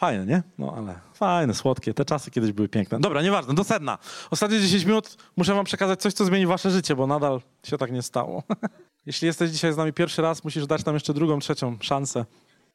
Fajne, 0.01 0.27
nie? 0.27 0.43
No 0.59 0.75
ale 0.77 1.01
fajne, 1.15 1.55
słodkie. 1.55 1.95
Te 1.95 2.05
czasy 2.05 2.31
kiedyś 2.31 2.53
były 2.53 2.69
piękne. 2.69 3.01
Dobra, 3.01 3.23
nieważne, 3.23 3.55
do 3.55 3.65
sedna. 3.65 3.99
Ostatnie 4.31 4.61
10 4.61 4.85
minut 4.85 5.17
muszę 5.37 5.55
wam 5.55 5.65
przekazać 5.65 6.01
coś, 6.01 6.15
co 6.15 6.25
zmieni 6.25 6.47
wasze 6.47 6.71
życie, 6.71 6.97
bo 6.97 7.07
nadal 7.07 7.41
się 7.65 7.79
tak 7.79 7.93
nie 7.93 8.03
stało. 8.03 8.43
Jeśli 9.07 9.27
jesteś 9.27 9.51
dzisiaj 9.51 9.73
z 9.73 9.77
nami 9.77 9.93
pierwszy 9.93 10.23
raz, 10.23 10.45
musisz 10.45 10.67
dać 10.67 10.85
nam 10.85 10.95
jeszcze 10.95 11.15
drugą, 11.15 11.39
trzecią 11.39 11.77
szansę. 11.81 12.25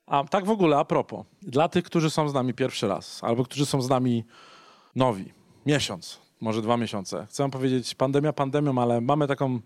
A 0.08 0.24
tak 0.24 0.46
w 0.46 0.50
ogóle, 0.50 0.78
a 0.78 0.86
propos, 0.86 1.26
dla 1.42 1.70
tych, 1.70 1.84
którzy 1.84 2.10
są 2.10 2.30
z 2.30 2.34
nami 2.34 2.54
pierwszy 2.54 2.88
raz, 2.88 3.24
albo 3.24 3.44
którzy 3.44 3.66
są 3.66 3.82
z 3.82 3.90
nami 3.90 4.26
nowi, 4.96 5.34
miesiąc, 5.66 6.22
może 6.42 6.62
dwa 6.62 6.78
miesiące. 6.78 7.26
Chcę 7.30 7.44
wam 7.44 7.52
powiedzieć, 7.52 7.96
pandemia 7.96 8.34
pandemią, 8.34 8.82
ale 8.82 9.02
mamy 9.02 9.28
taką 9.28 9.60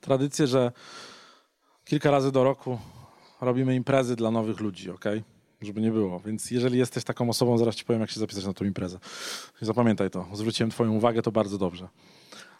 tradycję, 0.00 0.46
że 0.46 0.72
kilka 1.84 2.10
razy 2.10 2.32
do 2.32 2.44
roku 2.44 2.78
robimy 3.40 3.74
imprezy 3.74 4.16
dla 4.16 4.30
nowych 4.30 4.60
ludzi, 4.60 4.90
ok? 4.90 5.04
Żeby 5.66 5.80
nie 5.80 5.90
było. 5.90 6.20
Więc 6.20 6.50
jeżeli 6.50 6.78
jesteś 6.78 7.04
taką 7.04 7.30
osobą, 7.30 7.58
zaraz 7.58 7.74
ci 7.74 7.84
powiem, 7.84 8.00
jak 8.00 8.10
się 8.10 8.20
zapisać 8.20 8.44
na 8.44 8.52
tą 8.52 8.64
imprezę. 8.64 8.98
Zapamiętaj 9.60 10.10
to. 10.10 10.26
Zwróciłem 10.32 10.70
twoją 10.70 10.92
uwagę, 10.92 11.22
to 11.22 11.32
bardzo 11.32 11.58
dobrze. 11.58 11.88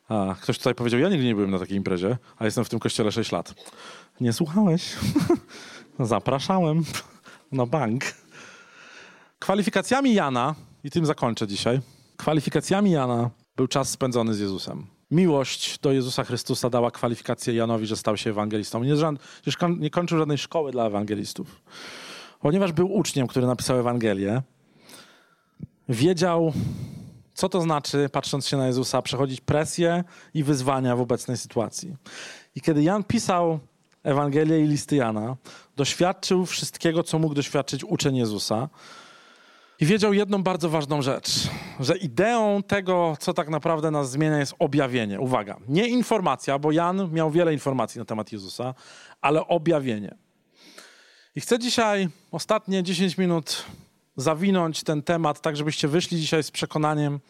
A, 0.08 0.34
ktoś 0.40 0.58
tutaj 0.58 0.75
powiedział, 0.75 1.00
ja 1.00 1.08
nigdy 1.08 1.25
nie 1.25 1.34
byłem 1.34 1.50
na 1.50 1.58
takiej 1.58 1.76
imprezie, 1.76 2.16
a 2.36 2.44
jestem 2.44 2.64
w 2.64 2.68
tym 2.68 2.78
kościele 2.78 3.12
6 3.12 3.32
lat. 3.32 3.54
Nie 4.20 4.32
słuchałeś? 4.32 4.96
Zapraszałem 6.00 6.84
na 7.52 7.66
bank. 7.66 8.04
Kwalifikacjami 9.38 10.14
Jana, 10.14 10.54
i 10.84 10.90
tym 10.90 11.06
zakończę 11.06 11.46
dzisiaj, 11.46 11.80
kwalifikacjami 12.16 12.90
Jana 12.90 13.30
był 13.56 13.68
czas 13.68 13.90
spędzony 13.90 14.34
z 14.34 14.40
Jezusem. 14.40 14.86
Miłość 15.10 15.78
do 15.78 15.92
Jezusa 15.92 16.25
Chrystusa 16.25 16.70
dała 16.70 16.90
kwalifikację 16.90 17.54
Janowi, 17.54 17.86
że 17.86 17.96
stał 17.96 18.16
się 18.16 18.30
ewangelistą. 18.30 18.84
Nie, 18.84 18.94
nie 19.78 19.90
kończył 19.90 20.18
żadnej 20.18 20.38
szkoły 20.38 20.72
dla 20.72 20.86
ewangelistów 20.86 21.62
ponieważ 22.47 22.73
był 22.73 22.93
uczniem, 22.93 23.26
który 23.26 23.47
napisał 23.47 23.79
Ewangelię, 23.79 24.43
wiedział, 25.88 26.53
co 27.35 27.49
to 27.49 27.61
znaczy, 27.61 28.09
patrząc 28.12 28.47
się 28.47 28.57
na 28.57 28.67
Jezusa, 28.67 29.03
przechodzić 29.03 29.41
presję 29.41 30.05
i 30.35 30.45
wyzwania 30.45 30.97
w 30.97 31.00
obecnej 31.00 31.37
sytuacji. 31.37 31.97
I 32.55 32.61
kiedy 32.61 32.83
Jan 32.83 33.05
pisał 33.05 33.59
Ewangelię 34.03 34.61
i 34.61 34.67
listy 34.67 34.97
Jana, 34.97 35.37
doświadczył 35.76 36.47
wszystkiego, 36.47 37.03
co 37.03 37.19
mógł 37.19 37.35
doświadczyć 37.35 37.85
uczeń 37.85 38.17
Jezusa. 38.17 38.69
I 39.81 39.87
wiedział 39.87 40.12
jedną 40.12 40.43
bardzo 40.43 40.69
ważną 40.69 41.03
rzecz, 41.03 41.31
że 41.81 41.97
ideą 41.97 42.62
tego, 42.62 43.17
co 43.21 43.35
tak 43.35 43.49
naprawdę 43.49 43.91
nas 43.91 44.11
zmienia, 44.11 44.38
jest 44.38 44.55
objawienie. 44.59 45.21
Uwaga, 45.21 45.57
nie 45.69 45.88
informacja, 45.88 46.59
bo 46.59 46.73
Jan 46.73 47.12
miał 47.12 47.31
wiele 47.31 47.53
informacji 47.53 47.99
na 47.99 48.05
temat 48.05 48.33
Jezusa, 48.33 48.75
ale 49.21 49.47
objawienie. 49.47 50.25
I 51.37 51.40
chcę 51.40 51.59
dzisiaj 51.59 52.09
ostatnie 52.33 52.83
10 52.83 53.19
minut 53.19 53.64
zawinąć 54.16 54.83
ten 54.83 55.02
temat, 55.02 55.40
tak 55.40 55.57
żebyście 55.57 55.88
wyszli 55.88 56.21
dzisiaj 56.21 56.43
z 56.43 56.50
przekonaniem, 56.50 57.21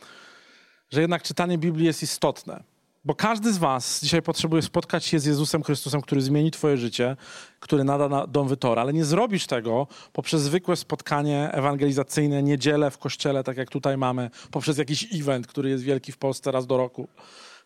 że 0.90 1.00
jednak 1.00 1.22
czytanie 1.22 1.58
Biblii 1.58 1.86
jest 1.86 2.02
istotne. 2.02 2.62
Bo 3.04 3.14
każdy 3.14 3.52
z 3.52 3.58
Was 3.58 4.00
dzisiaj 4.02 4.22
potrzebuje 4.22 4.62
spotkać 4.62 5.04
się 5.04 5.18
z 5.18 5.24
Jezusem 5.24 5.62
Chrystusem, 5.62 6.00
który 6.00 6.20
zmieni 6.20 6.50
Twoje 6.50 6.76
życie, 6.76 7.16
który 7.60 7.84
nada 7.84 8.08
na 8.08 8.26
dom 8.26 8.56
Tora, 8.56 8.82
ale 8.82 8.92
nie 8.92 9.04
zrobisz 9.04 9.46
tego 9.46 9.86
poprzez 10.12 10.42
zwykłe 10.42 10.76
spotkanie 10.76 11.52
ewangelizacyjne, 11.52 12.42
niedzielę 12.42 12.90
w 12.90 12.98
kościele, 12.98 13.44
tak 13.44 13.56
jak 13.56 13.70
tutaj 13.70 13.96
mamy, 13.96 14.30
poprzez 14.50 14.78
jakiś 14.78 15.14
event, 15.14 15.46
który 15.46 15.70
jest 15.70 15.84
wielki 15.84 16.12
w 16.12 16.18
Polsce 16.18 16.52
raz 16.52 16.66
do 16.66 16.76
roku. 16.76 17.08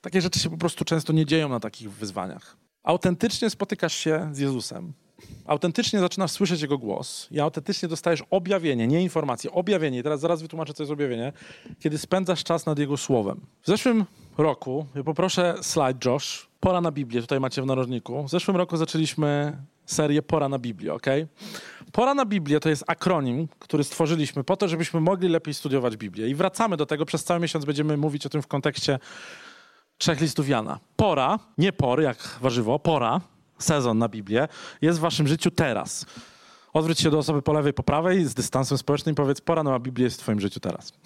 Takie 0.01 0.21
rzeczy 0.21 0.41
się 0.41 0.51
po 0.51 0.57
prostu 0.57 0.85
często 0.85 1.13
nie 1.13 1.27
dzieją 1.27 1.49
na 1.49 1.61
takich 1.61 1.93
wyzwaniach. 1.93 2.57
Autentycznie 2.83 3.51
spotykasz 3.51 3.95
się 3.95 4.29
z 4.33 4.39
Jezusem. 4.39 4.93
Autentycznie 5.47 6.01
zaczynasz 6.01 6.31
słyszeć 6.31 6.63
Jego 6.63 6.79
głos 6.79 7.29
i 7.31 7.41
autentycznie 7.41 7.89
dostajesz 7.89 8.23
objawienie, 8.31 8.87
nie 8.87 9.03
informacje, 9.03 9.53
objawienie. 9.53 9.99
I 9.99 10.03
teraz 10.03 10.21
zaraz 10.21 10.43
wytłumaczę, 10.43 10.75
co 10.75 10.83
jest 10.83 10.93
objawienie, 10.93 11.33
kiedy 11.81 11.99
spędzasz 11.99 12.45
czas 12.45 12.67
nad 12.67 12.79
Jego 12.79 12.97
Słowem. 12.97 13.41
W 13.63 13.67
zeszłym 13.67 14.05
roku, 14.39 14.87
ja 14.95 15.05
poproszę 15.05 15.55
slajd 15.63 16.05
Josh, 16.05 16.49
pora 16.61 16.81
na 16.81 16.93
Biblię, 16.93 17.21
tutaj 17.21 17.41
macie 17.41 17.63
w 17.63 17.67
narożniku. 17.67 18.23
W 18.23 18.31
zeszłym 18.31 18.57
roku 18.57 18.77
zaczęliśmy 18.77 19.57
serię 19.87 20.23
Pora 20.23 20.49
na 20.49 20.59
Biblię, 20.59 20.95
ok? 20.95 21.07
Pora 21.93 22.15
na 22.15 22.25
Biblię 22.27 22.61
to 22.61 22.69
jest 22.69 22.85
akronim, 22.87 23.49
który 23.59 23.85
stworzyliśmy 23.85 24.45
po 24.45 24.57
to, 24.57 24.69
żebyśmy 24.69 25.01
mogli 25.01 25.29
lepiej 25.29 25.55
studiować 25.55 25.97
Biblię. 25.97 26.29
I 26.29 26.35
wracamy 26.35 26.77
do 26.77 26.87
tego, 26.87 27.07
przez 27.07 27.25
cały 27.25 27.41
miesiąc 27.41 27.65
będziemy 27.65 27.97
mówić 27.97 28.27
o 28.27 28.29
tym 28.29 28.43
w 28.43 28.47
kontekście 28.47 28.99
trzech 29.99 30.21
listów 30.21 30.49
Jana. 30.49 30.79
Pora, 30.97 31.39
nie 31.59 31.73
pory 31.73 32.03
jak 32.03 32.39
warzywo, 32.41 32.79
pora, 32.79 33.21
sezon 33.65 33.99
na 33.99 34.09
Biblię 34.09 34.49
jest 34.83 34.99
w 34.99 35.03
waszym 35.03 35.29
życiu 35.29 35.51
teraz. 35.51 36.07
Odwróć 36.73 37.01
się 37.01 37.11
do 37.11 37.19
osoby 37.19 37.43
po 37.43 37.53
lewej, 37.53 37.73
po 37.73 37.83
prawej 37.83 38.25
z 38.25 38.35
dystansem 38.35 38.79
społecznym 38.79 39.13
i 39.13 39.17
powiedz, 39.17 39.41
pora 39.41 39.63
na 39.63 39.79
Biblię 39.79 40.05
jest 40.05 40.17
w 40.17 40.23
twoim 40.23 40.41
życiu 40.41 40.61
teraz. 40.61 40.93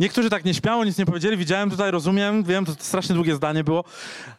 Niektórzy 0.00 0.30
tak 0.30 0.44
nie 0.44 0.54
śmiało, 0.54 0.84
nic 0.84 0.98
nie 0.98 1.06
powiedzieli, 1.06 1.36
widziałem 1.36 1.70
tutaj, 1.70 1.90
rozumiem, 1.90 2.44
wiem, 2.44 2.64
to 2.64 2.72
strasznie 2.78 3.14
długie 3.14 3.36
zdanie 3.36 3.64
było, 3.64 3.84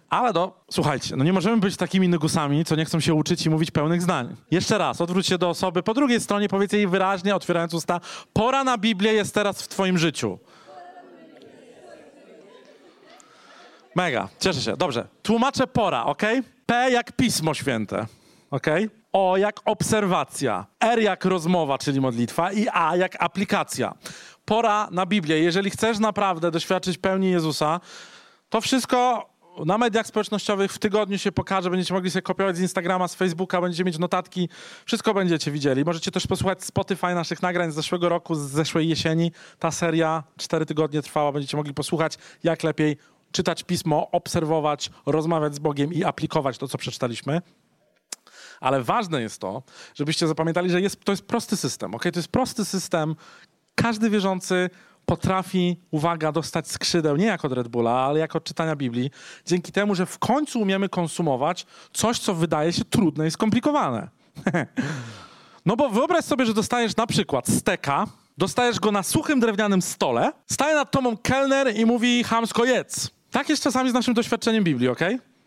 ale 0.09 0.33
no, 0.33 0.53
słuchajcie, 0.71 1.15
no 1.15 1.23
nie 1.23 1.33
możemy 1.33 1.57
być 1.57 1.77
takimi 1.77 2.09
nygusami, 2.09 2.65
co 2.65 2.75
nie 2.75 2.85
chcą 2.85 2.99
się 2.99 3.13
uczyć 3.13 3.45
i 3.45 3.49
mówić 3.49 3.71
pełnych 3.71 4.01
zdań. 4.01 4.35
Jeszcze 4.51 4.77
raz, 4.77 5.01
odwróć 5.01 5.27
się 5.27 5.37
do 5.37 5.49
osoby 5.49 5.83
po 5.83 5.93
drugiej 5.93 6.21
stronie, 6.21 6.49
powiedz 6.49 6.73
jej 6.73 6.87
wyraźnie, 6.87 7.35
otwierając 7.35 7.73
usta, 7.73 7.99
pora 8.33 8.63
na 8.63 8.77
Biblię 8.77 9.13
jest 9.13 9.33
teraz 9.33 9.61
w 9.61 9.67
twoim 9.67 9.97
życiu. 9.97 10.39
Mega, 13.95 14.29
cieszę 14.39 14.61
się. 14.61 14.77
Dobrze, 14.77 15.07
tłumaczę 15.23 15.67
pora, 15.67 16.05
ok? 16.05 16.21
P 16.65 16.91
jak 16.91 17.11
Pismo 17.11 17.53
Święte, 17.53 18.05
ok? 18.51 18.67
O 19.13 19.37
jak 19.37 19.59
obserwacja, 19.65 20.65
R 20.79 20.99
jak 20.99 21.25
rozmowa, 21.25 21.77
czyli 21.77 22.01
modlitwa 22.01 22.51
i 22.51 22.67
A 22.73 22.95
jak 22.95 23.23
aplikacja. 23.23 23.93
Pora 24.45 24.87
na 24.91 25.05
Biblię. 25.05 25.39
Jeżeli 25.39 25.69
chcesz 25.69 25.99
naprawdę 25.99 26.51
doświadczyć 26.51 26.97
pełni 26.97 27.31
Jezusa, 27.31 27.79
to 28.49 28.61
wszystko 28.61 29.29
na 29.65 29.77
mediach 29.77 30.07
społecznościowych 30.07 30.73
w 30.73 30.79
tygodniu 30.79 31.17
się 31.17 31.31
pokaże, 31.31 31.69
będziecie 31.69 31.93
mogli 31.93 32.11
sobie 32.11 32.21
kopiować 32.21 32.57
z 32.57 32.61
Instagrama, 32.61 33.07
z 33.07 33.15
Facebooka, 33.15 33.61
będziecie 33.61 33.83
mieć 33.83 33.99
notatki, 33.99 34.49
wszystko 34.85 35.13
będziecie 35.13 35.51
widzieli. 35.51 35.85
Możecie 35.85 36.11
też 36.11 36.27
posłuchać 36.27 36.63
Spotify 36.63 37.15
naszych 37.15 37.41
nagrań 37.41 37.71
z 37.71 37.75
zeszłego 37.75 38.09
roku, 38.09 38.35
z 38.35 38.39
zeszłej 38.39 38.89
jesieni. 38.89 39.31
Ta 39.59 39.71
seria 39.71 40.23
cztery 40.37 40.65
tygodnie 40.65 41.01
trwała, 41.01 41.31
będziecie 41.31 41.57
mogli 41.57 41.73
posłuchać, 41.73 42.17
jak 42.43 42.63
lepiej 42.63 42.97
czytać 43.35 43.63
pismo, 43.63 44.11
obserwować, 44.11 44.89
rozmawiać 45.05 45.55
z 45.55 45.59
Bogiem 45.59 45.93
i 45.93 46.03
aplikować 46.03 46.57
to, 46.57 46.67
co 46.67 46.77
przeczytaliśmy. 46.77 47.41
Ale 48.59 48.83
ważne 48.83 49.21
jest 49.21 49.41
to, 49.41 49.63
żebyście 49.95 50.27
zapamiętali, 50.27 50.69
że 50.69 50.81
jest, 50.81 51.03
to 51.03 51.11
jest 51.11 51.25
prosty 51.25 51.57
system. 51.57 51.95
Okay? 51.95 52.11
To 52.11 52.19
jest 52.19 52.27
prosty 52.27 52.65
system. 52.65 53.15
Każdy 53.75 54.09
wierzący 54.09 54.69
potrafi, 55.05 55.77
uwaga, 55.91 56.31
dostać 56.31 56.67
skrzydeł 56.67 57.15
nie 57.15 57.25
jak 57.25 57.45
od 57.45 57.51
Red 57.51 57.67
Bulla, 57.67 57.91
ale 57.91 58.19
jak 58.19 58.35
od 58.35 58.43
czytania 58.43 58.75
Biblii, 58.75 59.11
dzięki 59.45 59.71
temu, 59.71 59.95
że 59.95 60.05
w 60.05 60.19
końcu 60.19 60.61
umiemy 60.61 60.89
konsumować 60.89 61.65
coś, 61.93 62.19
co 62.19 62.33
wydaje 62.33 62.73
się 62.73 62.85
trudne 62.85 63.27
i 63.27 63.31
skomplikowane. 63.31 64.09
no 65.65 65.75
bo 65.75 65.89
wyobraź 65.89 66.25
sobie, 66.25 66.45
że 66.45 66.53
dostajesz 66.53 66.95
na 66.95 67.07
przykład 67.07 67.47
steka, 67.47 68.07
dostajesz 68.37 68.79
go 68.79 68.91
na 68.91 69.03
suchym 69.03 69.39
drewnianym 69.39 69.81
stole, 69.81 70.31
staje 70.51 70.75
nad 70.75 70.91
tobą 70.91 71.17
kelner 71.17 71.75
i 71.75 71.85
mówi 71.85 72.23
hamsko 72.23 72.65
jedz. 72.65 73.14
Tak 73.35 73.49
jest 73.49 73.63
czasami 73.63 73.89
z 73.89 73.93
naszym 73.93 74.13
doświadczeniem 74.13 74.63
Biblii, 74.63 74.89
ok? 74.89 74.99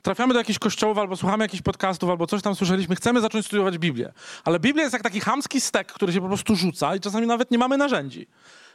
Trafiamy 0.03 0.33
do 0.33 0.40
jakichś 0.40 0.59
kościołów, 0.59 0.98
albo 0.98 1.16
słuchamy 1.16 1.44
jakichś 1.44 1.62
podcastów, 1.62 2.11
albo 2.11 2.27
coś 2.27 2.42
tam 2.42 2.55
słyszeliśmy, 2.55 2.96
chcemy 2.96 3.20
zacząć 3.20 3.46
studiować 3.46 3.79
Biblię. 3.79 4.12
Ale 4.44 4.61
Biblia 4.61 4.83
jest 4.83 4.92
jak 4.92 5.03
taki 5.03 5.20
chamski 5.20 5.61
stek, 5.61 5.92
który 5.92 6.12
się 6.12 6.20
po 6.20 6.27
prostu 6.27 6.57
rzuca 6.57 6.96
i 6.96 7.01
czasami 7.01 7.27
nawet 7.27 7.51
nie 7.51 7.59
mamy 7.59 7.77
narzędzi. 7.77 8.27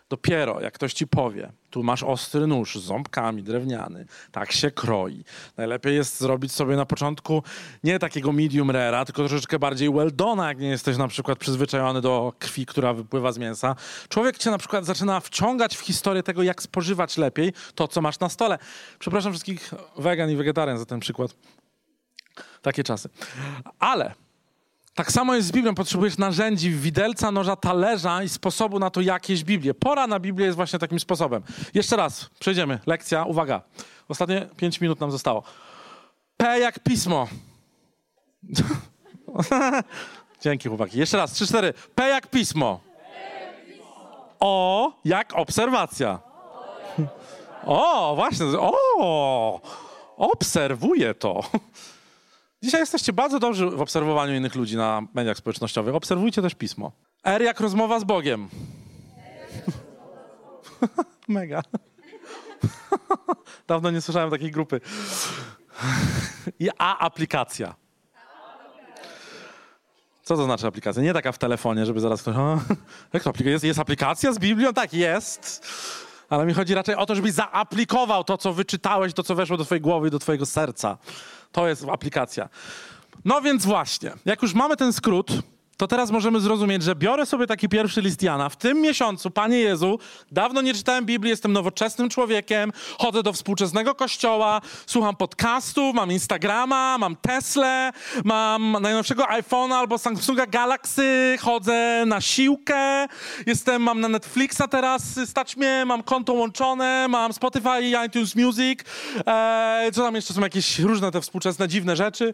Dopiero 0.10 0.62
jak 0.62 0.74
ktoś 0.74 0.94
ci 0.94 1.08
powie, 1.08 1.52
tu 1.70 1.84
masz 1.84 2.04
ostry 2.04 2.48
nóż 2.48 2.76
z 2.76 2.84
ząbkami, 2.84 3.44
drewniany, 3.44 4.06
tak 4.32 4.52
się 4.52 4.72
kroi. 4.72 5.24
Najlepiej 5.58 5.96
jest 5.96 6.20
zrobić 6.20 6.52
sobie 6.52 6.76
na 6.76 6.86
początku 6.86 7.44
nie 7.84 8.00
takiego 8.00 8.32
medium 8.32 8.68
rare'a, 8.68 9.06
tylko 9.06 9.28
troszeczkę 9.28 9.60
bardziej 9.60 9.90
well 9.90 10.16
done, 10.16 10.44
jak 10.44 10.60
nie 10.60 10.68
jesteś 10.68 10.98
na 10.98 11.08
przykład 11.08 11.40
przyzwyczajony 11.40 12.02
do 12.02 12.34
krwi, 12.40 12.66
która 12.66 12.94
wypływa 12.94 13.32
z 13.32 13.38
mięsa. 13.38 13.76
Człowiek 14.10 14.38
cię 14.38 14.52
na 14.52 14.58
przykład 14.58 14.86
zaczyna 14.86 15.20
wciągać 15.20 15.78
w 15.78 15.80
historię 15.80 16.24
tego, 16.24 16.44
jak 16.44 16.62
spożywać 16.62 17.18
lepiej 17.18 17.54
to, 17.76 17.88
co 17.88 18.02
masz 18.02 18.20
na 18.20 18.30
stole. 18.30 18.58
Przepraszam 19.00 19.32
wszystkich 19.32 19.74
wegan 19.98 20.30
i 20.30 20.36
wegetarian 20.36 20.78
za 20.78 20.86
ten 20.86 21.00
przykład. 21.00 21.36
Takie 22.62 22.84
czasy. 22.84 23.10
Ale 23.80 24.14
tak 24.94 25.12
samo 25.12 25.36
jest 25.36 25.48
z 25.48 25.52
Biblią. 25.52 25.76
Potrzebujesz 25.76 26.18
narzędzi, 26.18 26.72
widelca, 26.72 27.32
noża, 27.32 27.56
talerza 27.56 28.24
i 28.24 28.30
sposobu 28.30 28.80
na 28.80 28.90
to, 28.90 29.02
jak 29.02 29.30
jeść 29.30 29.44
Biblię. 29.44 29.74
Pora 29.74 30.08
na 30.08 30.20
Biblię 30.20 30.46
jest 30.46 30.56
właśnie 30.56 30.80
takim 30.80 31.00
sposobem. 31.00 31.44
Jeszcze 31.74 31.96
raz, 31.96 32.30
przejdziemy. 32.40 32.80
Lekcja, 32.86 33.24
uwaga. 33.24 33.62
Ostatnie 34.10 34.48
pięć 34.58 34.82
minut 34.82 35.00
nam 35.00 35.12
zostało. 35.12 35.44
P 36.38 36.60
jak 36.60 36.80
pismo. 36.80 37.28
Dzięki, 40.42 40.70
chłopaki. 40.70 41.00
Jeszcze 41.00 41.18
raz, 41.18 41.32
trzy, 41.32 41.48
cztery. 41.48 41.74
P 41.96 42.10
jak 42.10 42.28
pismo. 42.28 42.80
O 44.40 44.92
jak 45.06 45.34
obserwacja. 45.34 46.20
O, 47.66 48.16
właśnie. 48.16 48.46
O, 48.60 49.62
obserwuję 50.18 51.14
to. 51.14 51.44
Dzisiaj 52.64 52.80
jesteście 52.80 53.14
bardzo 53.14 53.40
dobrzy 53.40 53.70
w 53.70 53.82
obserwowaniu 53.82 54.36
innych 54.36 54.56
ludzi 54.56 54.78
na 54.78 55.02
mediach 55.14 55.38
społecznościowych. 55.38 55.96
Obserwujcie 55.96 56.42
też 56.42 56.56
pismo. 56.56 56.92
R 57.24 57.42
jak 57.42 57.60
rozmowa 57.60 58.00
z 58.00 58.04
Bogiem. 58.04 58.50
Mega. 61.28 61.62
Dawno 63.68 63.92
nie 63.92 64.02
słyszałem 64.02 64.30
takiej 64.30 64.52
grupy. 64.52 64.82
I 66.60 66.70
A 66.78 66.98
aplikacja. 66.98 67.76
Co 70.24 70.36
to 70.36 70.46
znaczy 70.46 70.68
aplikacja? 70.68 71.04
Nie 71.04 71.14
taka 71.14 71.32
w 71.32 71.38
telefonie, 71.38 71.86
żeby 71.86 72.00
zaraz 72.00 72.22
ktoś. 72.22 72.36
Jak 73.14 73.24
to 73.24 73.30
aplikacja? 73.30 73.52
Jest, 73.52 73.66
jest 73.66 73.80
aplikacja 73.80 74.34
z 74.34 74.40
Biblią? 74.40 74.74
Tak, 74.74 74.94
jest. 74.94 75.68
Ale 76.30 76.46
mi 76.46 76.54
chodzi 76.54 76.74
raczej 76.74 76.96
o 76.96 77.06
to, 77.06 77.16
żebyś 77.16 77.32
zaaplikował 77.32 78.24
to, 78.24 78.38
co 78.38 78.54
wyczytałeś, 78.54 79.14
to, 79.14 79.24
co 79.24 79.36
weszło 79.36 79.58
do 79.58 79.66
twojej 79.66 79.82
głowy 79.82 80.08
i 80.08 80.12
do 80.12 80.20
twojego 80.20 80.46
serca. 80.46 80.98
To 81.54 81.68
jest 81.68 81.86
aplikacja. 81.92 82.50
No 83.26 83.42
więc 83.42 83.66
właśnie, 83.66 84.12
jak 84.26 84.42
już 84.42 84.54
mamy 84.54 84.78
ten 84.78 84.94
skrót, 84.94 85.32
to 85.78 85.88
teraz 85.88 86.12
możemy 86.12 86.40
zrozumieć, 86.40 86.84
że 86.84 86.96
biorę 86.96 87.26
sobie 87.26 87.48
taki 87.48 87.70
pierwszy 87.70 88.02
list 88.02 88.22
Jana. 88.24 88.50
W 88.50 88.56
tym 88.56 88.82
miesiącu, 88.82 89.32
Panie 89.32 89.58
Jezu, 89.58 90.00
dawno 90.32 90.62
nie 90.62 90.74
czytałem 90.74 91.06
Biblii, 91.06 91.30
jestem 91.30 91.54
nowoczesnym 91.54 92.10
człowiekiem, 92.10 92.72
chodzę 92.98 93.24
do 93.24 93.34
współczesnego 93.34 93.96
kościoła, 93.96 94.62
słucham 94.86 95.16
podcastu, 95.16 95.94
mam 95.94 96.12
Instagrama, 96.12 96.98
mam 96.98 97.16
Tesla, 97.16 97.92
mam 98.24 98.78
najnowszego 98.82 99.24
iPhone'a 99.24 99.74
albo 99.74 99.98
Samsunga 99.98 100.46
Galaxy, 100.46 101.38
chodzę 101.42 102.04
na 102.06 102.22
siłkę, 102.22 103.08
jestem, 103.46 103.82
mam 103.82 104.00
na 104.00 104.08
Netflixa 104.08 104.62
teraz 104.70 105.20
stać 105.26 105.58
mnie, 105.58 105.84
mam 105.86 106.04
konto 106.04 106.34
łączone, 106.34 107.08
mam 107.10 107.34
Spotify 107.34 107.82
i 107.82 107.94
iTunes 108.08 108.36
Music, 108.36 108.80
eee, 109.26 109.92
co 109.92 110.02
tam 110.02 110.16
jeszcze 110.16 110.34
są 110.34 110.42
jakieś 110.42 110.80
różne 110.80 111.12
te 111.12 111.22
współczesne, 111.22 111.68
dziwne 111.68 111.96
rzeczy. 111.96 112.34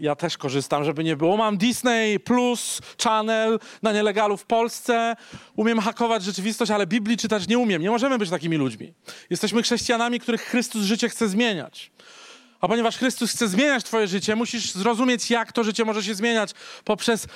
Ja 0.00 0.16
też 0.16 0.38
korzystam, 0.38 0.84
żeby 0.84 1.04
nie 1.04 1.16
było. 1.16 1.36
Mam 1.36 1.56
Disney 1.56 2.20
Plus, 2.20 2.57
News 2.58 2.80
Channel 3.04 3.58
na 3.82 3.92
nielegalu 3.92 4.36
w 4.36 4.44
Polsce. 4.44 5.16
Umiem 5.56 5.78
hakować 5.78 6.22
rzeczywistość, 6.22 6.70
ale 6.70 6.86
Biblii 6.86 7.16
czytać 7.16 7.48
nie 7.48 7.58
umiem. 7.58 7.82
Nie 7.82 7.90
możemy 7.90 8.18
być 8.18 8.30
takimi 8.30 8.56
ludźmi. 8.56 8.92
Jesteśmy 9.30 9.62
chrześcijanami, 9.62 10.20
których 10.20 10.42
Chrystus 10.42 10.82
życie 10.82 11.08
chce 11.08 11.28
zmieniać. 11.28 11.90
A 12.60 12.68
ponieważ 12.68 12.96
Chrystus 12.96 13.32
chce 13.32 13.48
zmieniać 13.48 13.84
Twoje 13.84 14.08
życie, 14.08 14.36
musisz 14.36 14.72
zrozumieć, 14.72 15.30
jak 15.30 15.52
to 15.52 15.64
życie 15.64 15.84
może 15.84 16.02
się 16.02 16.14
zmieniać 16.14 16.50
poprzez 16.84 17.26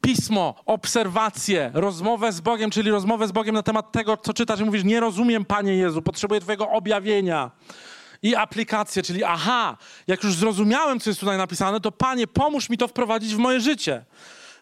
pismo, 0.00 0.54
obserwację, 0.66 1.70
rozmowę 1.74 2.32
z 2.32 2.40
Bogiem, 2.40 2.70
czyli 2.70 2.90
rozmowę 2.90 3.28
z 3.28 3.32
Bogiem 3.32 3.54
na 3.54 3.62
temat 3.62 3.92
tego, 3.92 4.16
co 4.16 4.34
czytasz 4.34 4.60
i 4.60 4.64
mówisz, 4.64 4.84
nie 4.84 5.00
rozumiem, 5.00 5.44
Panie 5.44 5.76
Jezu, 5.76 6.02
potrzebuję 6.02 6.40
Twojego 6.40 6.70
objawienia. 6.70 7.50
I 8.22 8.34
aplikację, 8.36 9.02
czyli 9.02 9.24
aha, 9.24 9.76
jak 10.06 10.24
już 10.24 10.34
zrozumiałem, 10.34 11.00
co 11.00 11.10
jest 11.10 11.20
tutaj 11.20 11.38
napisane, 11.38 11.80
to 11.80 11.92
Panie, 11.92 12.26
pomóż 12.26 12.68
mi 12.68 12.78
to 12.78 12.88
wprowadzić 12.88 13.34
w 13.34 13.38
moje 13.38 13.60
życie. 13.60 14.04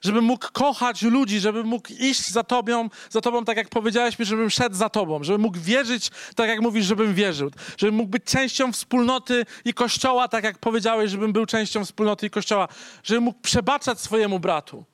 Żebym 0.03 0.25
mógł 0.25 0.47
kochać 0.53 1.03
ludzi, 1.03 1.41
żebym 1.41 1.67
mógł 1.67 1.89
iść 2.01 2.31
za 2.31 2.43
tobą, 2.43 2.89
za 3.11 3.21
tobą 3.21 3.45
tak 3.45 3.57
jak 3.57 3.69
powiedziałeś 3.69 4.19
mi, 4.19 4.25
żebym 4.25 4.51
szedł 4.51 4.77
za 4.77 4.89
tobą, 4.89 5.25
żebym 5.25 5.41
mógł 5.41 5.59
wierzyć 5.61 6.11
tak 6.35 6.49
jak 6.49 6.61
mówisz, 6.61 6.87
żebym 6.87 7.15
wierzył, 7.15 7.51
żebym 7.77 7.95
mógł 7.95 8.11
być 8.11 8.25
częścią 8.25 8.73
wspólnoty 8.73 9.47
i 9.65 9.75
kościoła 9.75 10.29
tak 10.29 10.45
jak 10.45 10.59
powiedziałeś, 10.59 11.11
żebym 11.11 11.33
był 11.33 11.47
częścią 11.47 11.85
wspólnoty 11.85 12.27
i 12.27 12.31
kościoła, 12.31 12.69
żebym 13.03 13.25
mógł 13.25 13.41
przebaczać 13.41 14.01
swojemu 14.01 14.39
bratu. 14.39 14.85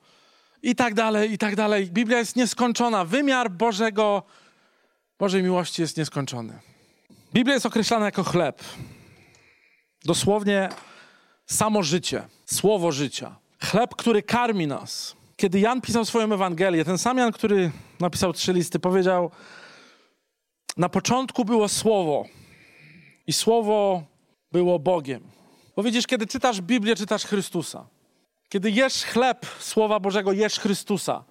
I 0.63 0.75
tak 0.75 0.93
dalej, 0.93 1.31
i 1.31 1.37
tak 1.37 1.55
dalej. 1.55 1.91
Biblia 1.91 2.17
jest 2.17 2.35
nieskończona. 2.35 3.05
Wymiar 3.05 3.51
Bożego, 3.51 4.23
Bożej 5.19 5.43
miłości 5.43 5.81
jest 5.81 5.97
nieskończony. 5.97 6.59
Biblia 7.33 7.53
jest 7.53 7.65
określana 7.65 8.05
jako 8.05 8.23
chleb. 8.23 8.63
Dosłownie 10.05 10.69
samo 11.45 11.83
życie, 11.83 12.27
słowo 12.45 12.91
życia. 12.91 13.35
Chleb, 13.65 13.95
który 13.95 14.23
karmi 14.23 14.67
nas. 14.67 15.15
Kiedy 15.37 15.59
Jan 15.59 15.81
pisał 15.81 16.05
swoją 16.05 16.33
Ewangelię, 16.33 16.85
ten 16.85 16.97
sam 16.97 17.17
Jan, 17.17 17.31
który 17.31 17.71
napisał 17.99 18.33
trzy 18.33 18.53
listy, 18.53 18.79
powiedział: 18.79 19.31
Na 20.77 20.89
początku 20.89 21.45
było 21.45 21.67
słowo, 21.67 22.25
i 23.27 23.33
słowo 23.33 24.03
było 24.51 24.79
Bogiem. 24.79 25.23
Bo 25.75 25.83
widzisz, 25.83 26.07
kiedy 26.07 26.27
czytasz 26.27 26.61
Biblię, 26.61 26.95
czytasz 26.95 27.25
Chrystusa. 27.25 27.87
Kiedy 28.49 28.71
jesz 28.71 29.03
chleb 29.03 29.45
Słowa 29.59 29.99
Bożego, 29.99 30.31
jesz 30.31 30.59
Chrystusa. 30.59 31.23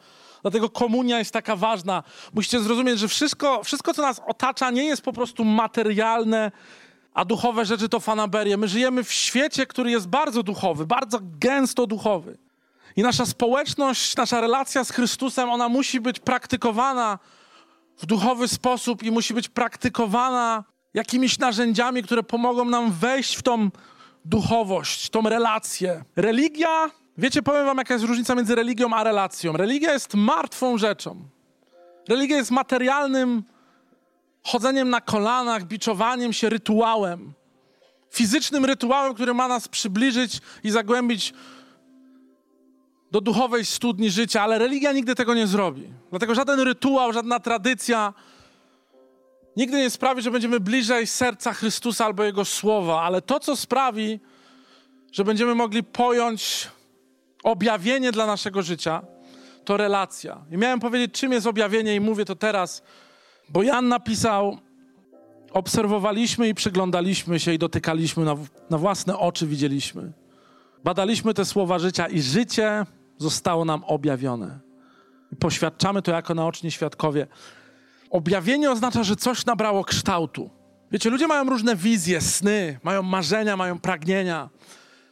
Dlatego 0.42 0.70
komunia 0.70 1.18
jest 1.18 1.32
taka 1.32 1.56
ważna. 1.56 2.02
Musicie 2.34 2.60
zrozumieć, 2.60 2.98
że 2.98 3.08
wszystko, 3.08 3.64
wszystko, 3.64 3.94
co 3.94 4.02
nas 4.02 4.20
otacza, 4.26 4.70
nie 4.70 4.84
jest 4.84 5.02
po 5.02 5.12
prostu 5.12 5.44
materialne, 5.44 6.52
a 7.14 7.24
duchowe 7.24 7.64
rzeczy 7.64 7.88
to 7.88 8.00
fanaberie. 8.00 8.56
My 8.56 8.68
żyjemy 8.68 9.04
w 9.04 9.12
świecie, 9.12 9.66
który 9.66 9.90
jest 9.90 10.08
bardzo 10.08 10.42
duchowy, 10.42 10.86
bardzo 10.86 11.18
gęsto 11.22 11.86
duchowy. 11.86 12.38
I 12.96 13.02
nasza 13.02 13.26
społeczność, 13.26 14.16
nasza 14.16 14.40
relacja 14.40 14.84
z 14.84 14.90
Chrystusem, 14.90 15.50
ona 15.50 15.68
musi 15.68 16.00
być 16.00 16.20
praktykowana 16.20 17.18
w 17.96 18.06
duchowy 18.06 18.48
sposób 18.48 19.02
i 19.02 19.10
musi 19.10 19.34
być 19.34 19.48
praktykowana 19.48 20.64
jakimiś 20.94 21.38
narzędziami, 21.38 22.02
które 22.02 22.22
pomogą 22.22 22.64
nam 22.64 22.92
wejść 22.92 23.36
w 23.36 23.42
tą 23.42 23.70
duchowość, 24.24 25.10
tą 25.10 25.22
relację. 25.22 26.04
Religia, 26.16 26.90
wiecie, 27.18 27.42
powiem 27.42 27.66
wam, 27.66 27.78
jaka 27.78 27.94
jest 27.94 28.06
różnica 28.06 28.34
między 28.34 28.54
religią 28.54 28.94
a 28.94 29.04
relacją. 29.04 29.52
Religia 29.52 29.92
jest 29.92 30.14
martwą 30.14 30.78
rzeczą. 30.78 31.16
Religia 32.08 32.36
jest 32.36 32.50
materialnym 32.50 33.42
chodzeniem 34.44 34.90
na 34.90 35.00
kolanach, 35.00 35.64
biczowaniem 35.64 36.32
się 36.32 36.48
rytuałem. 36.48 37.32
Fizycznym 38.10 38.64
rytuałem, 38.64 39.14
który 39.14 39.34
ma 39.34 39.48
nas 39.48 39.68
przybliżyć 39.68 40.40
i 40.64 40.70
zagłębić 40.70 41.34
do 43.10 43.20
duchowej 43.20 43.64
studni 43.64 44.10
życia, 44.10 44.42
ale 44.42 44.58
religia 44.58 44.92
nigdy 44.92 45.14
tego 45.14 45.34
nie 45.34 45.46
zrobi. 45.46 45.92
Dlatego 46.10 46.34
żaden 46.34 46.60
rytuał, 46.60 47.12
żadna 47.12 47.40
tradycja 47.40 48.14
nigdy 49.56 49.76
nie 49.76 49.90
sprawi, 49.90 50.22
że 50.22 50.30
będziemy 50.30 50.60
bliżej 50.60 51.06
serca 51.06 51.52
Chrystusa 51.52 52.04
albo 52.04 52.24
Jego 52.24 52.44
słowa, 52.44 53.02
ale 53.02 53.22
to, 53.22 53.40
co 53.40 53.56
sprawi, 53.56 54.20
że 55.12 55.24
będziemy 55.24 55.54
mogli 55.54 55.82
pojąć 55.82 56.68
objawienie 57.42 58.12
dla 58.12 58.26
naszego 58.26 58.62
życia, 58.62 59.02
to 59.64 59.76
relacja. 59.76 60.44
I 60.50 60.56
miałem 60.56 60.80
powiedzieć, 60.80 61.12
czym 61.12 61.32
jest 61.32 61.46
objawienie, 61.46 61.94
i 61.94 62.00
mówię 62.00 62.24
to 62.24 62.36
teraz 62.36 62.82
bo 63.54 63.62
Jan 63.62 63.88
napisał: 63.88 64.58
Obserwowaliśmy 65.52 66.48
i 66.48 66.54
przyglądaliśmy 66.54 67.40
się 67.40 67.52
i 67.52 67.58
dotykaliśmy, 67.58 68.24
na, 68.24 68.36
na 68.70 68.78
własne 68.78 69.18
oczy 69.18 69.46
widzieliśmy. 69.46 70.12
Badaliśmy 70.84 71.34
te 71.34 71.44
słowa 71.44 71.78
życia 71.78 72.08
i 72.08 72.20
życie 72.20 72.86
zostało 73.18 73.64
nam 73.64 73.84
objawione. 73.84 74.58
Poświadczamy 75.38 76.02
to 76.02 76.10
jako 76.10 76.34
naoczni 76.34 76.70
świadkowie. 76.70 77.26
Objawienie 78.10 78.70
oznacza, 78.70 79.02
że 79.02 79.16
coś 79.16 79.46
nabrało 79.46 79.84
kształtu. 79.84 80.50
Wiecie, 80.92 81.10
ludzie 81.10 81.26
mają 81.26 81.44
różne 81.44 81.76
wizje, 81.76 82.20
sny, 82.20 82.78
mają 82.82 83.02
marzenia, 83.02 83.56
mają 83.56 83.78
pragnienia, 83.78 84.50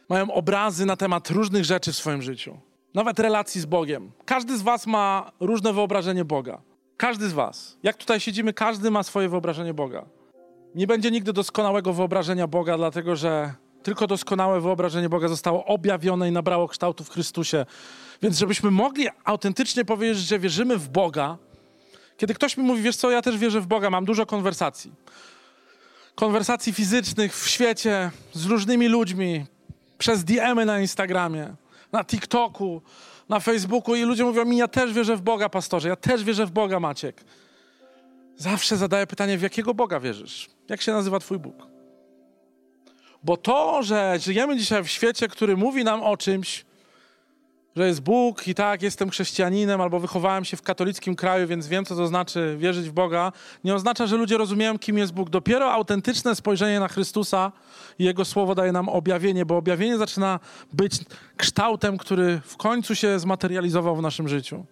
mają 0.09 0.31
obrazy 0.31 0.85
na 0.85 0.95
temat 0.95 1.29
różnych 1.29 1.65
rzeczy 1.65 1.91
w 1.91 1.95
swoim 1.95 2.21
życiu. 2.21 2.57
Nawet 2.93 3.19
relacji 3.19 3.61
z 3.61 3.65
Bogiem. 3.65 4.11
Każdy 4.25 4.57
z 4.57 4.61
Was 4.61 4.87
ma 4.87 5.31
różne 5.39 5.73
wyobrażenie 5.73 6.25
Boga. 6.25 6.72
Każdy 7.03 7.29
z 7.29 7.33
Was. 7.33 7.77
Jak 7.83 7.97
tutaj 7.97 8.19
siedzimy, 8.19 8.53
każdy 8.53 8.91
ma 8.91 9.03
swoje 9.03 9.29
wyobrażenie 9.29 9.73
Boga. 9.73 10.05
Nie 10.75 10.87
będzie 10.87 11.11
nigdy 11.11 11.33
doskonałego 11.33 11.93
wyobrażenia 11.93 12.47
Boga, 12.47 12.77
dlatego 12.77 13.15
że 13.15 13.53
tylko 13.83 14.07
doskonałe 14.07 14.61
wyobrażenie 14.61 15.09
Boga 15.09 15.27
zostało 15.27 15.65
objawione 15.65 16.29
i 16.29 16.31
nabrało 16.31 16.67
kształtu 16.67 17.03
w 17.03 17.09
Chrystusie. 17.09 17.65
Więc 18.21 18.37
żebyśmy 18.37 18.71
mogli 18.71 19.07
autentycznie 19.23 19.85
powiedzieć, 19.85 20.17
że 20.17 20.39
wierzymy 20.39 20.77
w 20.77 20.89
Boga, 20.89 21.37
kiedy 22.17 22.33
ktoś 22.33 22.57
mi 22.57 22.63
mówi, 22.63 22.81
wiesz 22.81 22.95
co, 22.95 23.11
ja 23.11 23.21
też 23.21 23.37
wierzę 23.37 23.61
w 23.61 23.67
Boga, 23.67 23.89
mam 23.89 24.05
dużo 24.05 24.25
konwersacji. 24.25 24.91
Konwersacji 26.15 26.73
fizycznych 26.73 27.37
w 27.37 27.49
świecie 27.49 28.11
z 28.33 28.45
różnymi 28.45 28.87
ludźmi, 28.87 29.45
przez 29.97 30.23
DM-y 30.23 30.65
na 30.65 30.79
Instagramie, 30.79 31.55
na 31.91 32.03
TikToku, 32.03 32.81
na 33.29 33.39
Facebooku 33.39 33.95
i 33.95 34.01
ludzie 34.01 34.23
mówią 34.23 34.45
mi, 34.45 34.57
ja 34.57 34.67
też 34.67 34.93
wierzę 34.93 35.15
w 35.15 35.21
Boga, 35.21 35.49
pastorze, 35.49 35.89
ja 35.89 35.95
też 35.95 36.23
wierzę 36.23 36.45
w 36.45 36.51
Boga, 36.51 36.79
Maciek. 36.79 37.23
Zawsze 38.35 38.77
zadaję 38.77 39.07
pytanie, 39.07 39.37
w 39.37 39.41
jakiego 39.41 39.73
Boga 39.73 39.99
wierzysz? 39.99 40.49
Jak 40.69 40.81
się 40.81 40.91
nazywa 40.91 41.19
Twój 41.19 41.39
Bóg? 41.39 41.67
Bo 43.23 43.37
to, 43.37 43.83
że 43.83 44.19
żyjemy 44.19 44.57
dzisiaj 44.57 44.83
w 44.83 44.87
świecie, 44.87 45.27
który 45.27 45.57
mówi 45.57 45.83
nam 45.83 46.03
o 46.03 46.17
czymś, 46.17 46.65
że 47.75 47.87
jest 47.87 48.01
Bóg 48.01 48.47
i 48.47 48.55
tak, 48.55 48.81
jestem 48.81 49.09
chrześcijaninem 49.09 49.81
albo 49.81 49.99
wychowałem 49.99 50.45
się 50.45 50.57
w 50.57 50.61
katolickim 50.61 51.15
kraju, 51.15 51.47
więc 51.47 51.67
wiem, 51.67 51.85
co 51.85 51.95
to 51.95 52.07
znaczy 52.07 52.55
wierzyć 52.59 52.89
w 52.89 52.91
Boga, 52.91 53.31
nie 53.63 53.75
oznacza, 53.75 54.07
że 54.07 54.17
ludzie 54.17 54.37
rozumieją, 54.37 54.79
kim 54.79 54.97
jest 54.97 55.13
Bóg. 55.13 55.29
Dopiero 55.29 55.71
autentyczne 55.71 56.35
spojrzenie 56.35 56.79
na 56.79 56.87
Chrystusa 56.87 57.51
i 57.99 58.03
Jego 58.03 58.25
Słowo 58.25 58.55
daje 58.55 58.71
nam 58.71 58.89
objawienie, 58.89 59.45
bo 59.45 59.57
objawienie 59.57 59.97
zaczyna 59.97 60.39
być 60.73 60.93
kształtem, 61.37 61.97
który 61.97 62.41
w 62.45 62.57
końcu 62.57 62.95
się 62.95 63.19
zmaterializował 63.19 63.95
w 63.95 64.01
naszym 64.01 64.27
życiu. 64.27 64.65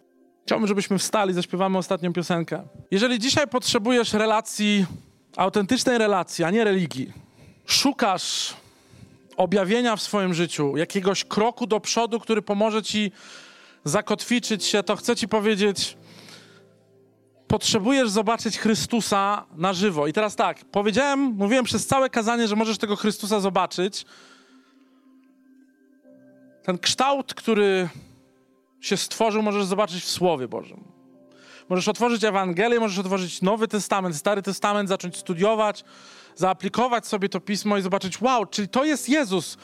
Chciałbym, 0.46 0.68
żebyśmy 0.68 0.98
wstali, 0.98 1.34
zaśpiewamy 1.34 1.78
ostatnią 1.78 2.14
piosenkę. 2.14 2.64
Jeżeli 2.92 3.20
dzisiaj 3.20 3.48
potrzebujesz 3.48 4.14
relacji, 4.14 4.86
autentycznej 5.38 5.98
relacji, 5.98 6.44
a 6.44 6.52
nie 6.52 6.64
religii, 6.64 7.14
szukasz 7.66 8.54
objawienia 9.42 9.96
w 9.96 10.02
swoim 10.02 10.34
życiu, 10.34 10.78
jakiegoś 10.78 11.24
kroku 11.24 11.68
do 11.68 11.80
przodu, 11.80 12.20
który 12.20 12.42
pomoże 12.42 12.84
ci 12.84 13.12
zakotwiczyć 13.84 14.66
się, 14.66 14.84
to 14.84 14.96
chcę 14.96 15.16
ci 15.16 15.28
powiedzieć, 15.28 15.98
potrzebujesz 17.48 18.10
zobaczyć 18.10 18.60
Chrystusa 18.60 19.46
na 19.56 19.74
żywo. 19.74 20.08
I 20.08 20.14
teraz 20.14 20.36
tak, 20.36 20.66
powiedziałem, 20.66 21.20
mówiłem 21.20 21.66
przez 21.66 21.88
całe 21.88 22.10
kazanie, 22.10 22.48
że 22.48 22.56
możesz 22.56 22.78
tego 22.78 22.96
Chrystusa 22.96 23.40
zobaczyć. 23.40 24.06
Ten 26.64 26.78
kształt, 26.78 27.34
który 27.34 27.90
się 28.82 28.98
stworzył, 28.98 29.42
możesz 29.42 29.66
zobaczyć 29.66 30.04
w 30.04 30.10
Słowie 30.10 30.48
Bożym. 30.48 31.01
Możesz 31.72 31.88
otworzyć 31.88 32.24
Ewangelię, 32.24 32.80
możesz 32.80 33.00
otworzyć 33.00 33.42
Nowy 33.42 33.68
Testament, 33.68 34.16
Stary 34.16 34.42
Testament, 34.42 34.90
zacząć 34.90 35.18
studiować, 35.18 35.84
zaaplikować 36.36 37.08
sobie 37.08 37.30
to 37.30 37.40
pismo 37.40 37.78
i 37.78 37.82
zobaczyć, 37.82 38.22
wow, 38.22 38.46
czyli 38.46 38.68
to 38.68 38.86
jest 38.86 39.10
Jezus. 39.10 39.58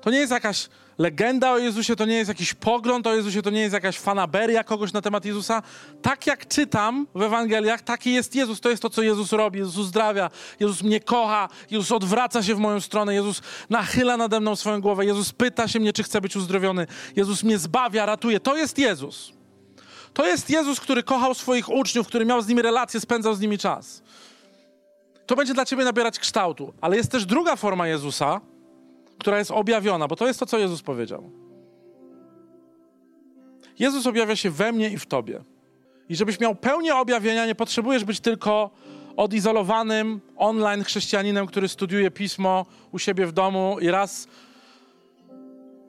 To 0.00 0.10
nie 0.10 0.18
jest 0.18 0.32
jakaś 0.32 0.68
legenda 0.98 1.52
o 1.52 1.58
Jezusie, 1.58 1.96
to 1.96 2.06
nie 2.06 2.16
jest 2.16 2.28
jakiś 2.28 2.54
pogląd 2.54 3.06
o 3.06 3.14
Jezusie, 3.14 3.42
to 3.42 3.50
nie 3.50 3.60
jest 3.60 3.74
jakaś 3.74 3.98
fanaberia 3.98 4.64
kogoś 4.64 4.92
na 4.92 5.02
temat 5.02 5.24
Jezusa. 5.24 5.62
Tak 6.02 6.26
jak 6.26 6.48
czytam 6.48 7.06
w 7.14 7.22
Ewangeliach, 7.22 7.82
taki 7.82 8.12
jest 8.12 8.34
Jezus. 8.34 8.60
To 8.60 8.70
jest 8.70 8.82
to, 8.82 8.90
co 8.90 9.02
Jezus 9.02 9.32
robi. 9.32 9.58
Jezus 9.58 9.76
uzdrawia, 9.76 10.30
Jezus 10.60 10.82
mnie 10.82 11.00
kocha, 11.00 11.48
Jezus 11.70 11.92
odwraca 11.92 12.42
się 12.42 12.54
w 12.54 12.58
moją 12.58 12.80
stronę, 12.80 13.14
Jezus 13.14 13.42
nachyla 13.70 14.16
nade 14.16 14.40
mną 14.40 14.56
swoją 14.56 14.80
głowę, 14.80 15.06
Jezus 15.06 15.32
pyta 15.32 15.68
się 15.68 15.80
mnie, 15.80 15.92
czy 15.92 16.02
chcę 16.02 16.20
być 16.20 16.36
uzdrowiony, 16.36 16.86
Jezus 17.16 17.42
mnie 17.42 17.58
zbawia, 17.58 18.06
ratuje. 18.06 18.40
To 18.40 18.56
jest 18.56 18.78
Jezus. 18.78 19.35
To 20.16 20.26
jest 20.26 20.50
Jezus, 20.50 20.80
który 20.80 21.02
kochał 21.02 21.34
swoich 21.34 21.68
uczniów, 21.68 22.06
który 22.06 22.24
miał 22.24 22.42
z 22.42 22.48
nimi 22.48 22.62
relacje, 22.62 23.00
spędzał 23.00 23.34
z 23.34 23.40
nimi 23.40 23.58
czas 23.58 24.02
to 25.26 25.36
będzie 25.36 25.54
dla 25.54 25.64
ciebie 25.64 25.84
nabierać 25.84 26.18
kształtu. 26.18 26.72
Ale 26.80 26.96
jest 26.96 27.10
też 27.10 27.26
druga 27.26 27.56
forma 27.56 27.88
Jezusa, 27.88 28.40
która 29.18 29.38
jest 29.38 29.50
objawiona, 29.50 30.08
bo 30.08 30.16
to 30.16 30.26
jest 30.26 30.40
to, 30.40 30.46
co 30.46 30.58
Jezus 30.58 30.82
powiedział. 30.82 31.30
Jezus 33.78 34.06
objawia 34.06 34.36
się 34.36 34.50
we 34.50 34.72
mnie 34.72 34.90
i 34.90 34.98
w 34.98 35.06
tobie. 35.06 35.44
I 36.08 36.16
żebyś 36.16 36.40
miał 36.40 36.54
pełnię 36.54 36.96
objawienia, 36.96 37.46
nie 37.46 37.54
potrzebujesz 37.54 38.04
być 38.04 38.20
tylko 38.20 38.70
odizolowanym 39.16 40.20
online 40.36 40.84
chrześcijaninem, 40.84 41.46
który 41.46 41.68
studiuje 41.68 42.10
pismo 42.10 42.66
u 42.92 42.98
siebie 42.98 43.26
w 43.26 43.32
domu 43.32 43.76
i 43.80 43.88
raz 43.88 44.28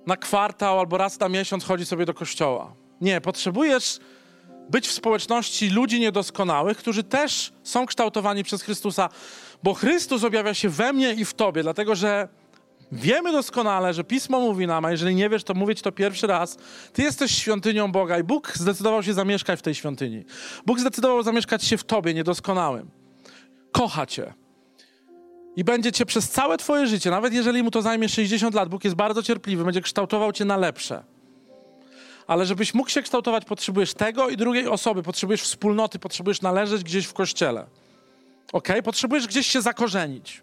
na 0.06 0.18
kwartał 0.18 0.80
albo 0.80 0.98
raz 0.98 1.20
na 1.20 1.30
miesiąc 1.30 1.64
chodzi 1.64 1.86
sobie 1.86 2.06
do 2.06 2.14
kościoła. 2.14 2.74
Nie, 3.02 3.22
potrzebujesz 3.22 4.00
być 4.70 4.88
w 4.88 4.92
społeczności 4.92 5.70
ludzi 5.70 6.00
niedoskonałych, 6.00 6.78
którzy 6.78 7.04
też 7.04 7.54
są 7.64 7.86
kształtowani 7.86 8.44
przez 8.44 8.64
Chrystusa, 8.64 9.10
bo 9.64 9.74
Chrystus 9.74 10.24
objawia 10.24 10.54
się 10.54 10.70
we 10.70 10.94
mnie 10.94 11.14
i 11.14 11.26
w 11.26 11.34
tobie, 11.34 11.64
dlatego 11.64 11.96
że 11.96 12.28
Wiemy 12.92 13.32
doskonale, 13.32 13.94
że 13.94 14.04
Pismo 14.04 14.40
mówi 14.40 14.68
nam, 14.68 14.86
a 14.86 14.92
jeżeli 14.92 15.16
nie 15.16 15.30
wiesz, 15.30 15.44
to 15.44 15.54
mówię 15.54 15.76
ci 15.76 15.84
to 15.84 15.92
pierwszy 15.92 16.28
raz, 16.28 16.58
ty 16.94 17.02
jesteś 17.02 17.32
świątynią 17.32 17.92
Boga 17.92 18.20
i 18.20 18.24
Bóg 18.24 18.54
zdecydował 18.56 19.04
się 19.04 19.14
zamieszkać 19.14 19.60
w 19.60 19.62
tej 19.62 19.76
świątyni. 19.76 20.26
Bóg 20.66 20.80
zdecydował 20.80 21.24
zamieszkać 21.24 21.64
się 21.64 21.78
w 21.78 21.84
tobie, 21.84 22.14
niedoskonałym. 22.14 22.90
Kocha 23.72 24.06
cię. 24.06 24.34
I 25.56 25.64
będzie 25.64 25.92
cię 25.92 26.06
przez 26.06 26.30
całe 26.30 26.58
twoje 26.58 26.88
życie, 26.88 27.12
nawet 27.12 27.34
jeżeli 27.34 27.64
mu 27.64 27.72
to 27.72 27.82
zajmie 27.82 28.10
60 28.10 28.56
lat, 28.56 28.70
Bóg 28.70 28.84
jest 28.84 28.96
bardzo 28.96 29.24
cierpliwy, 29.24 29.64
będzie 29.64 29.82
kształtował 29.82 30.32
cię 30.32 30.46
na 30.46 30.58
lepsze. 30.58 31.04
Ale 32.28 32.46
żebyś 32.46 32.74
mógł 32.74 32.90
się 32.90 33.02
kształtować, 33.02 33.46
potrzebujesz 33.46 33.94
tego 33.94 34.30
i 34.30 34.38
drugiej 34.38 34.68
osoby, 34.68 35.04
potrzebujesz 35.04 35.42
wspólnoty, 35.42 36.00
potrzebujesz 36.00 36.42
należeć 36.42 36.84
gdzieś 36.84 37.06
w 37.06 37.14
kościele. 37.14 37.66
Ok? 38.54 38.68
Potrzebujesz 38.84 39.28
gdzieś 39.28 39.48
się 39.48 39.62
zakorzenić. 39.62 40.42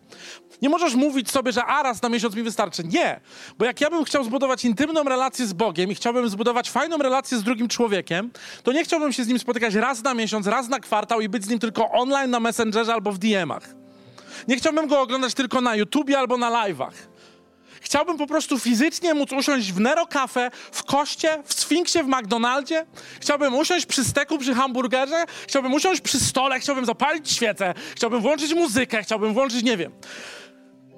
Nie 0.62 0.68
możesz 0.68 0.94
mówić 0.94 1.30
sobie, 1.30 1.52
że 1.52 1.64
a 1.64 1.82
raz 1.82 2.02
na 2.02 2.08
miesiąc 2.08 2.34
mi 2.34 2.42
wystarczy. 2.42 2.84
Nie, 2.84 3.20
bo 3.58 3.64
jak 3.64 3.80
ja 3.80 3.90
bym 3.90 4.04
chciał 4.04 4.24
zbudować 4.24 4.64
intymną 4.64 5.02
relację 5.02 5.46
z 5.46 5.52
Bogiem 5.52 5.90
i 5.90 5.94
chciałbym 5.94 6.28
zbudować 6.28 6.70
fajną 6.70 6.98
relację 6.98 7.38
z 7.38 7.42
drugim 7.42 7.68
człowiekiem, 7.68 8.30
to 8.62 8.72
nie 8.72 8.84
chciałbym 8.84 9.12
się 9.12 9.24
z 9.24 9.28
nim 9.28 9.38
spotykać 9.38 9.74
raz 9.74 10.02
na 10.02 10.14
miesiąc, 10.14 10.46
raz 10.46 10.68
na 10.68 10.80
kwartał 10.80 11.20
i 11.20 11.28
być 11.28 11.44
z 11.44 11.48
nim 11.48 11.58
tylko 11.58 11.90
online 11.90 12.30
na 12.30 12.40
Messengerze 12.40 12.94
albo 12.94 13.12
w 13.12 13.18
DM-ach. 13.18 13.74
Nie 14.48 14.56
chciałbym 14.56 14.86
go 14.86 15.00
oglądać 15.00 15.34
tylko 15.34 15.60
na 15.60 15.76
YouTubie 15.76 16.18
albo 16.18 16.36
na 16.36 16.50
live'ach. 16.50 16.92
Chciałbym 17.84 18.18
po 18.18 18.26
prostu 18.26 18.58
fizycznie 18.58 19.14
móc 19.14 19.32
usiąść 19.32 19.72
w 19.72 19.80
Nero 19.80 20.06
Cafe, 20.06 20.50
w 20.72 20.84
Koście, 20.84 21.42
w 21.44 21.54
Sfinksie, 21.54 22.02
w 22.02 22.06
McDonaldzie. 22.06 22.86
Chciałbym 23.20 23.54
usiąść 23.54 23.86
przy 23.86 24.04
steku, 24.04 24.38
przy 24.38 24.54
hamburgerze. 24.54 25.24
Chciałbym 25.48 25.74
usiąść 25.74 26.00
przy 26.00 26.20
stole, 26.20 26.60
chciałbym 26.60 26.84
zapalić 26.84 27.30
świecę. 27.30 27.74
Chciałbym 27.96 28.20
włączyć 28.20 28.54
muzykę, 28.54 29.02
chciałbym 29.02 29.34
włączyć, 29.34 29.62
nie 29.62 29.76
wiem, 29.76 29.92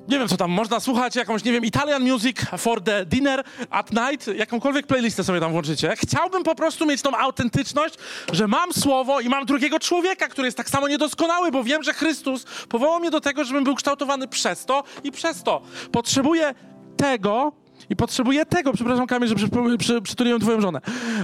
nie 0.09 0.19
wiem 0.19 0.29
co 0.29 0.37
tam, 0.37 0.51
można 0.51 0.81
słuchać 0.81 1.17
jakąś, 1.17 1.45
nie 1.45 1.53
wiem, 1.53 1.65
Italian 1.65 2.03
music 2.03 2.37
for 2.59 2.81
the 2.81 3.07
dinner 3.07 3.45
at 3.71 3.91
night, 3.93 4.27
jakąkolwiek 4.37 4.87
playlistę 4.87 5.25
sobie 5.25 5.41
tam 5.41 5.53
włączycie. 5.53 5.95
Chciałbym 5.97 6.43
po 6.43 6.55
prostu 6.55 6.87
mieć 6.87 7.03
tą 7.03 7.17
autentyczność, 7.17 7.95
że 8.33 8.49
mam 8.49 8.73
słowo 8.73 9.21
i 9.21 9.29
mam 9.29 9.47
drugiego 9.47 9.79
człowieka, 9.79 10.29
który 10.29 10.49
jest 10.49 10.57
tak 10.57 10.71
samo 10.71 10.89
niedoskonały, 10.89 11.51
bo 11.51 11.65
wiem, 11.65 11.83
że 11.83 11.93
Chrystus 11.93 12.45
powołał 12.69 13.01
mnie 13.01 13.11
do 13.11 13.21
tego, 13.21 13.45
żebym 13.45 13.65
był 13.65 13.75
kształtowany 13.75 14.29
przez 14.29 14.65
to 14.65 14.83
i 15.05 15.13
przez 15.13 15.43
to. 15.43 15.63
Potrzebuję 15.93 16.55
tego, 16.97 17.53
i 17.91 17.97
potrzebuję 17.97 18.47
tego, 18.47 18.73
przepraszam 18.73 19.07
Kamil, 19.07 19.29
że 19.29 19.35
przy, 19.35 19.49
przy, 19.79 20.03
przytuliłem 20.03 20.41
twoją 20.41 20.61
żonę. 20.61 20.81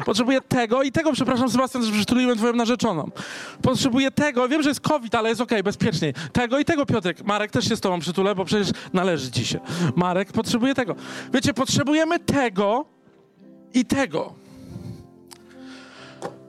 Potrzebuję 0.06 0.40
tego 0.40 0.82
i 0.82 0.92
tego, 0.92 1.12
przepraszam 1.12 1.50
Sebastian, 1.50 1.84
że 1.84 1.92
przytuliłem 1.92 2.38
twoją 2.38 2.52
narzeczoną. 2.52 3.10
Potrzebuję 3.62 4.10
tego, 4.10 4.48
wiem, 4.48 4.62
że 4.62 4.68
jest 4.68 4.80
COVID, 4.80 5.14
ale 5.14 5.28
jest 5.28 5.40
okej, 5.40 5.56
okay, 5.56 5.62
bezpieczniej. 5.62 6.14
Tego 6.32 6.58
i 6.58 6.64
tego, 6.64 6.86
Piotrek. 6.86 7.24
Marek 7.24 7.50
też 7.50 7.68
się 7.68 7.76
z 7.76 7.80
tobą 7.80 8.00
przytulę, 8.00 8.34
bo 8.34 8.44
przecież 8.44 8.68
należy 8.92 9.30
ci 9.30 9.46
się. 9.46 9.60
Marek 9.96 10.32
potrzebuje 10.32 10.74
tego. 10.74 10.94
Wiecie, 11.32 11.54
potrzebujemy 11.54 12.18
tego 12.18 12.84
i 13.74 13.84
tego. 13.84 14.34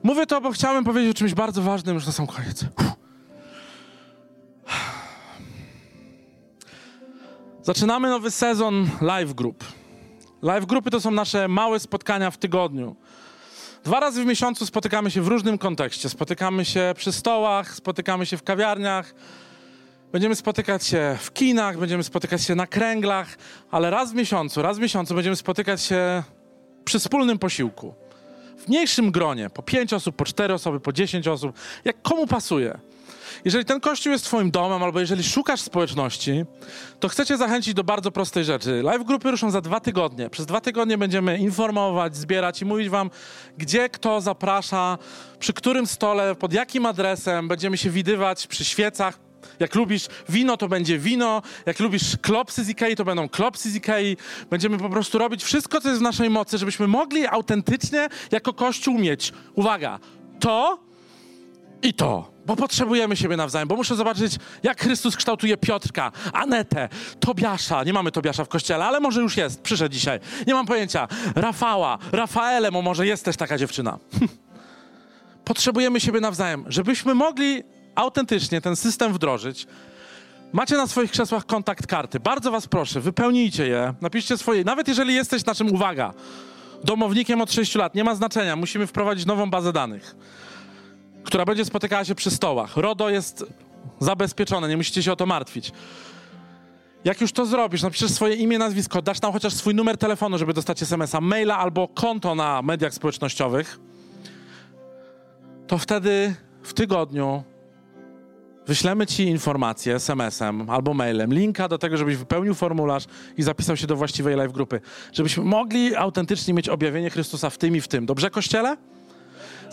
Mówię 0.02 0.26
to, 0.26 0.40
bo 0.40 0.52
chciałem 0.52 0.84
powiedzieć 0.84 1.10
o 1.10 1.18
czymś 1.18 1.34
bardzo 1.34 1.62
ważnym 1.62 1.94
już 1.94 2.06
na 2.06 2.12
sam 2.12 2.26
koniec. 2.26 2.64
Zaczynamy 7.64 8.08
nowy 8.08 8.30
sezon 8.30 8.88
Live 9.00 9.34
Group. 9.34 9.64
Live 10.42 10.66
grupy 10.66 10.90
to 10.90 11.00
są 11.00 11.10
nasze 11.10 11.48
małe 11.48 11.80
spotkania 11.80 12.30
w 12.30 12.38
tygodniu. 12.38 12.96
Dwa 13.84 14.00
razy 14.00 14.22
w 14.22 14.26
miesiącu 14.26 14.66
spotykamy 14.66 15.10
się 15.10 15.22
w 15.22 15.28
różnym 15.28 15.58
kontekście. 15.58 16.08
Spotykamy 16.08 16.64
się 16.64 16.94
przy 16.96 17.12
stołach, 17.12 17.74
spotykamy 17.74 18.26
się 18.26 18.36
w 18.36 18.42
kawiarniach, 18.42 19.14
będziemy 20.12 20.36
spotykać 20.36 20.86
się 20.86 21.16
w 21.20 21.32
kinach, 21.32 21.78
będziemy 21.78 22.04
spotykać 22.04 22.42
się 22.42 22.54
na 22.54 22.66
kręglach, 22.66 23.36
ale 23.70 23.90
raz 23.90 24.12
w 24.12 24.14
miesiącu, 24.14 24.62
raz 24.62 24.78
w 24.78 24.80
miesiącu 24.80 25.14
będziemy 25.14 25.36
spotykać 25.36 25.82
się 25.82 26.22
przy 26.84 26.98
wspólnym 26.98 27.38
posiłku. 27.38 27.94
W 28.58 28.68
mniejszym 28.68 29.10
gronie, 29.10 29.50
po 29.50 29.62
pięć 29.62 29.92
osób, 29.92 30.16
po 30.16 30.24
cztery 30.24 30.54
osoby, 30.54 30.80
po 30.80 30.92
dziesięć 30.92 31.28
osób, 31.28 31.56
jak 31.84 32.02
komu 32.02 32.26
pasuje. 32.26 32.78
Jeżeli 33.44 33.64
ten 33.64 33.80
kościół 33.80 34.12
jest 34.12 34.24
twoim 34.24 34.50
domem, 34.50 34.82
albo 34.82 35.00
jeżeli 35.00 35.22
szukasz 35.22 35.60
społeczności, 35.60 36.44
to 37.00 37.08
chcę 37.08 37.26
cię 37.26 37.36
zachęcić 37.36 37.74
do 37.74 37.84
bardzo 37.84 38.10
prostej 38.10 38.44
rzeczy. 38.44 38.82
Live 38.82 39.04
grupy 39.04 39.30
ruszą 39.30 39.50
za 39.50 39.60
dwa 39.60 39.80
tygodnie. 39.80 40.30
Przez 40.30 40.46
dwa 40.46 40.60
tygodnie 40.60 40.98
będziemy 40.98 41.38
informować, 41.38 42.16
zbierać 42.16 42.62
i 42.62 42.64
mówić 42.64 42.88
wam, 42.88 43.10
gdzie 43.58 43.88
kto 43.88 44.20
zaprasza, 44.20 44.98
przy 45.38 45.52
którym 45.52 45.86
stole, 45.86 46.34
pod 46.34 46.52
jakim 46.52 46.86
adresem. 46.86 47.48
Będziemy 47.48 47.76
się 47.76 47.90
widywać 47.90 48.46
przy 48.46 48.64
świecach, 48.64 49.18
jak 49.60 49.74
lubisz 49.74 50.06
wino, 50.28 50.56
to 50.56 50.68
będzie 50.68 50.98
wino. 50.98 51.42
Jak 51.66 51.80
lubisz 51.80 52.16
klopsy 52.22 52.64
z 52.64 52.68
Ikei, 52.68 52.96
to 52.96 53.04
będą 53.04 53.28
klopsy 53.28 53.70
z 53.70 53.76
Ikei. 53.76 54.16
Będziemy 54.50 54.78
po 54.78 54.88
prostu 54.88 55.18
robić 55.18 55.44
wszystko, 55.44 55.80
co 55.80 55.88
jest 55.88 56.00
w 56.00 56.02
naszej 56.02 56.30
mocy, 56.30 56.58
żebyśmy 56.58 56.86
mogli 56.86 57.26
autentycznie 57.26 58.08
jako 58.30 58.52
Kościół 58.52 58.98
mieć, 58.98 59.32
uwaga, 59.54 59.98
to 60.40 60.78
i 61.82 61.94
to. 61.94 62.33
Bo 62.46 62.56
potrzebujemy 62.56 63.16
siebie 63.16 63.36
nawzajem, 63.36 63.68
bo 63.68 63.76
muszę 63.76 63.96
zobaczyć, 63.96 64.36
jak 64.62 64.80
Chrystus 64.80 65.16
kształtuje 65.16 65.56
Piotrka, 65.56 66.12
Anetę, 66.32 66.88
Tobiasza. 67.20 67.84
Nie 67.84 67.92
mamy 67.92 68.12
Tobiasza 68.12 68.44
w 68.44 68.48
kościele, 68.48 68.84
ale 68.84 69.00
może 69.00 69.20
już 69.20 69.36
jest, 69.36 69.62
przyszedł 69.62 69.92
dzisiaj. 69.92 70.20
Nie 70.46 70.54
mam 70.54 70.66
pojęcia. 70.66 71.08
Rafała, 71.34 71.98
Rafaele, 72.12 72.72
bo 72.72 72.82
może 72.82 73.06
jest 73.06 73.24
też 73.24 73.36
taka 73.36 73.58
dziewczyna. 73.58 73.98
potrzebujemy 75.44 76.00
siebie 76.00 76.20
nawzajem, 76.20 76.64
żebyśmy 76.68 77.14
mogli 77.14 77.62
autentycznie 77.94 78.60
ten 78.60 78.76
system 78.76 79.12
wdrożyć. 79.12 79.66
Macie 80.52 80.76
na 80.76 80.86
swoich 80.86 81.10
krzesłach 81.10 81.46
kontakt 81.46 81.86
karty. 81.86 82.20
Bardzo 82.20 82.50
was 82.50 82.66
proszę, 82.66 83.00
wypełnijcie 83.00 83.66
je, 83.66 83.94
napiszcie 84.00 84.38
swoje. 84.38 84.64
Nawet 84.64 84.88
jeżeli 84.88 85.14
jesteś 85.14 85.44
na 85.44 85.54
czym 85.54 85.74
uwaga, 85.74 86.14
domownikiem 86.84 87.40
od 87.40 87.52
6 87.52 87.74
lat, 87.74 87.94
nie 87.94 88.04
ma 88.04 88.14
znaczenia, 88.14 88.56
musimy 88.56 88.86
wprowadzić 88.86 89.26
nową 89.26 89.50
bazę 89.50 89.72
danych 89.72 90.16
która 91.24 91.44
będzie 91.44 91.64
spotykała 91.64 92.04
się 92.04 92.14
przy 92.14 92.30
stołach. 92.30 92.76
RODO 92.76 93.10
jest 93.10 93.44
zabezpieczone, 94.00 94.68
nie 94.68 94.76
musicie 94.76 95.02
się 95.02 95.12
o 95.12 95.16
to 95.16 95.26
martwić. 95.26 95.72
Jak 97.04 97.20
już 97.20 97.32
to 97.32 97.46
zrobisz, 97.46 97.82
napiszesz 97.82 98.10
swoje 98.10 98.34
imię, 98.34 98.58
nazwisko, 98.58 99.02
dasz 99.02 99.20
nam 99.20 99.32
chociaż 99.32 99.54
swój 99.54 99.74
numer 99.74 99.98
telefonu, 99.98 100.38
żeby 100.38 100.52
dostać 100.52 100.82
SMS-a, 100.82 101.20
maila 101.20 101.58
albo 101.58 101.88
konto 101.88 102.34
na 102.34 102.62
mediach 102.62 102.94
społecznościowych, 102.94 103.80
to 105.66 105.78
wtedy 105.78 106.34
w 106.62 106.74
tygodniu 106.74 107.42
wyślemy 108.66 109.06
ci 109.06 109.22
informację 109.22 109.94
SMS-em 109.94 110.70
albo 110.70 110.94
mailem, 110.94 111.34
linka 111.34 111.68
do 111.68 111.78
tego, 111.78 111.96
żebyś 111.96 112.16
wypełnił 112.16 112.54
formularz 112.54 113.04
i 113.36 113.42
zapisał 113.42 113.76
się 113.76 113.86
do 113.86 113.96
właściwej 113.96 114.36
live 114.36 114.52
grupy. 114.52 114.80
Żebyśmy 115.12 115.44
mogli 115.44 115.96
autentycznie 115.96 116.54
mieć 116.54 116.68
objawienie 116.68 117.10
Chrystusa 117.10 117.50
w 117.50 117.58
tym 117.58 117.76
i 117.76 117.80
w 117.80 117.88
tym. 117.88 118.06
Dobrze, 118.06 118.30
Kościele? 118.30 118.76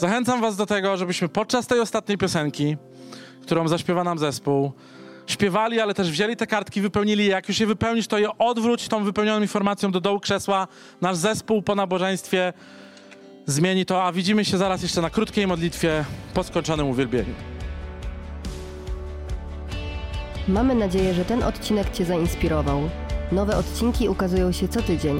Zachęcam 0.02 0.42
Was 0.42 0.56
do 0.56 0.66
tego, 0.66 0.98
żebyśmy 0.98 1.30
podczas 1.30 1.68
tej 1.68 1.80
ostatniej 1.80 2.18
piosenki, 2.18 2.78
którą 3.42 3.68
zaśpiewa 3.68 4.04
nam 4.04 4.20
zespół, 4.20 4.72
śpiewali, 5.28 5.80
ale 5.80 5.94
też 5.94 6.12
wzięli 6.12 6.36
te 6.36 6.48
kartki, 6.48 6.82
wypełnili 6.82 7.24
je. 7.24 7.30
Jak 7.30 7.48
już 7.48 7.60
je 7.60 7.68
wypełnisz, 7.68 8.08
to 8.08 8.18
je 8.18 8.38
odwróć 8.38 8.88
tą 8.88 9.04
wypełnioną 9.04 9.42
informacją 9.42 9.92
do 9.92 10.02
dołu 10.02 10.20
krzesła. 10.20 10.68
Nasz 11.02 11.18
zespół 11.18 11.62
po 11.62 11.76
nabożeństwie 11.76 12.54
zmieni 13.46 13.86
to, 13.86 14.04
a 14.04 14.12
widzimy 14.12 14.46
się 14.46 14.58
zaraz 14.58 14.84
jeszcze 14.84 15.02
na 15.02 15.10
krótkiej 15.10 15.48
modlitwie 15.48 16.06
po 16.34 16.44
skończonym 16.44 16.88
uwielbieniu. 16.88 17.34
Mamy 20.48 20.76
nadzieję, 20.76 21.14
że 21.14 21.26
ten 21.26 21.44
odcinek 21.44 21.92
Cię 21.92 22.06
zainspirował. 22.06 22.90
Nowe 23.32 23.58
odcinki 23.58 24.10
ukazują 24.10 24.52
się 24.52 24.68
co 24.68 24.82
tydzień. 24.82 25.20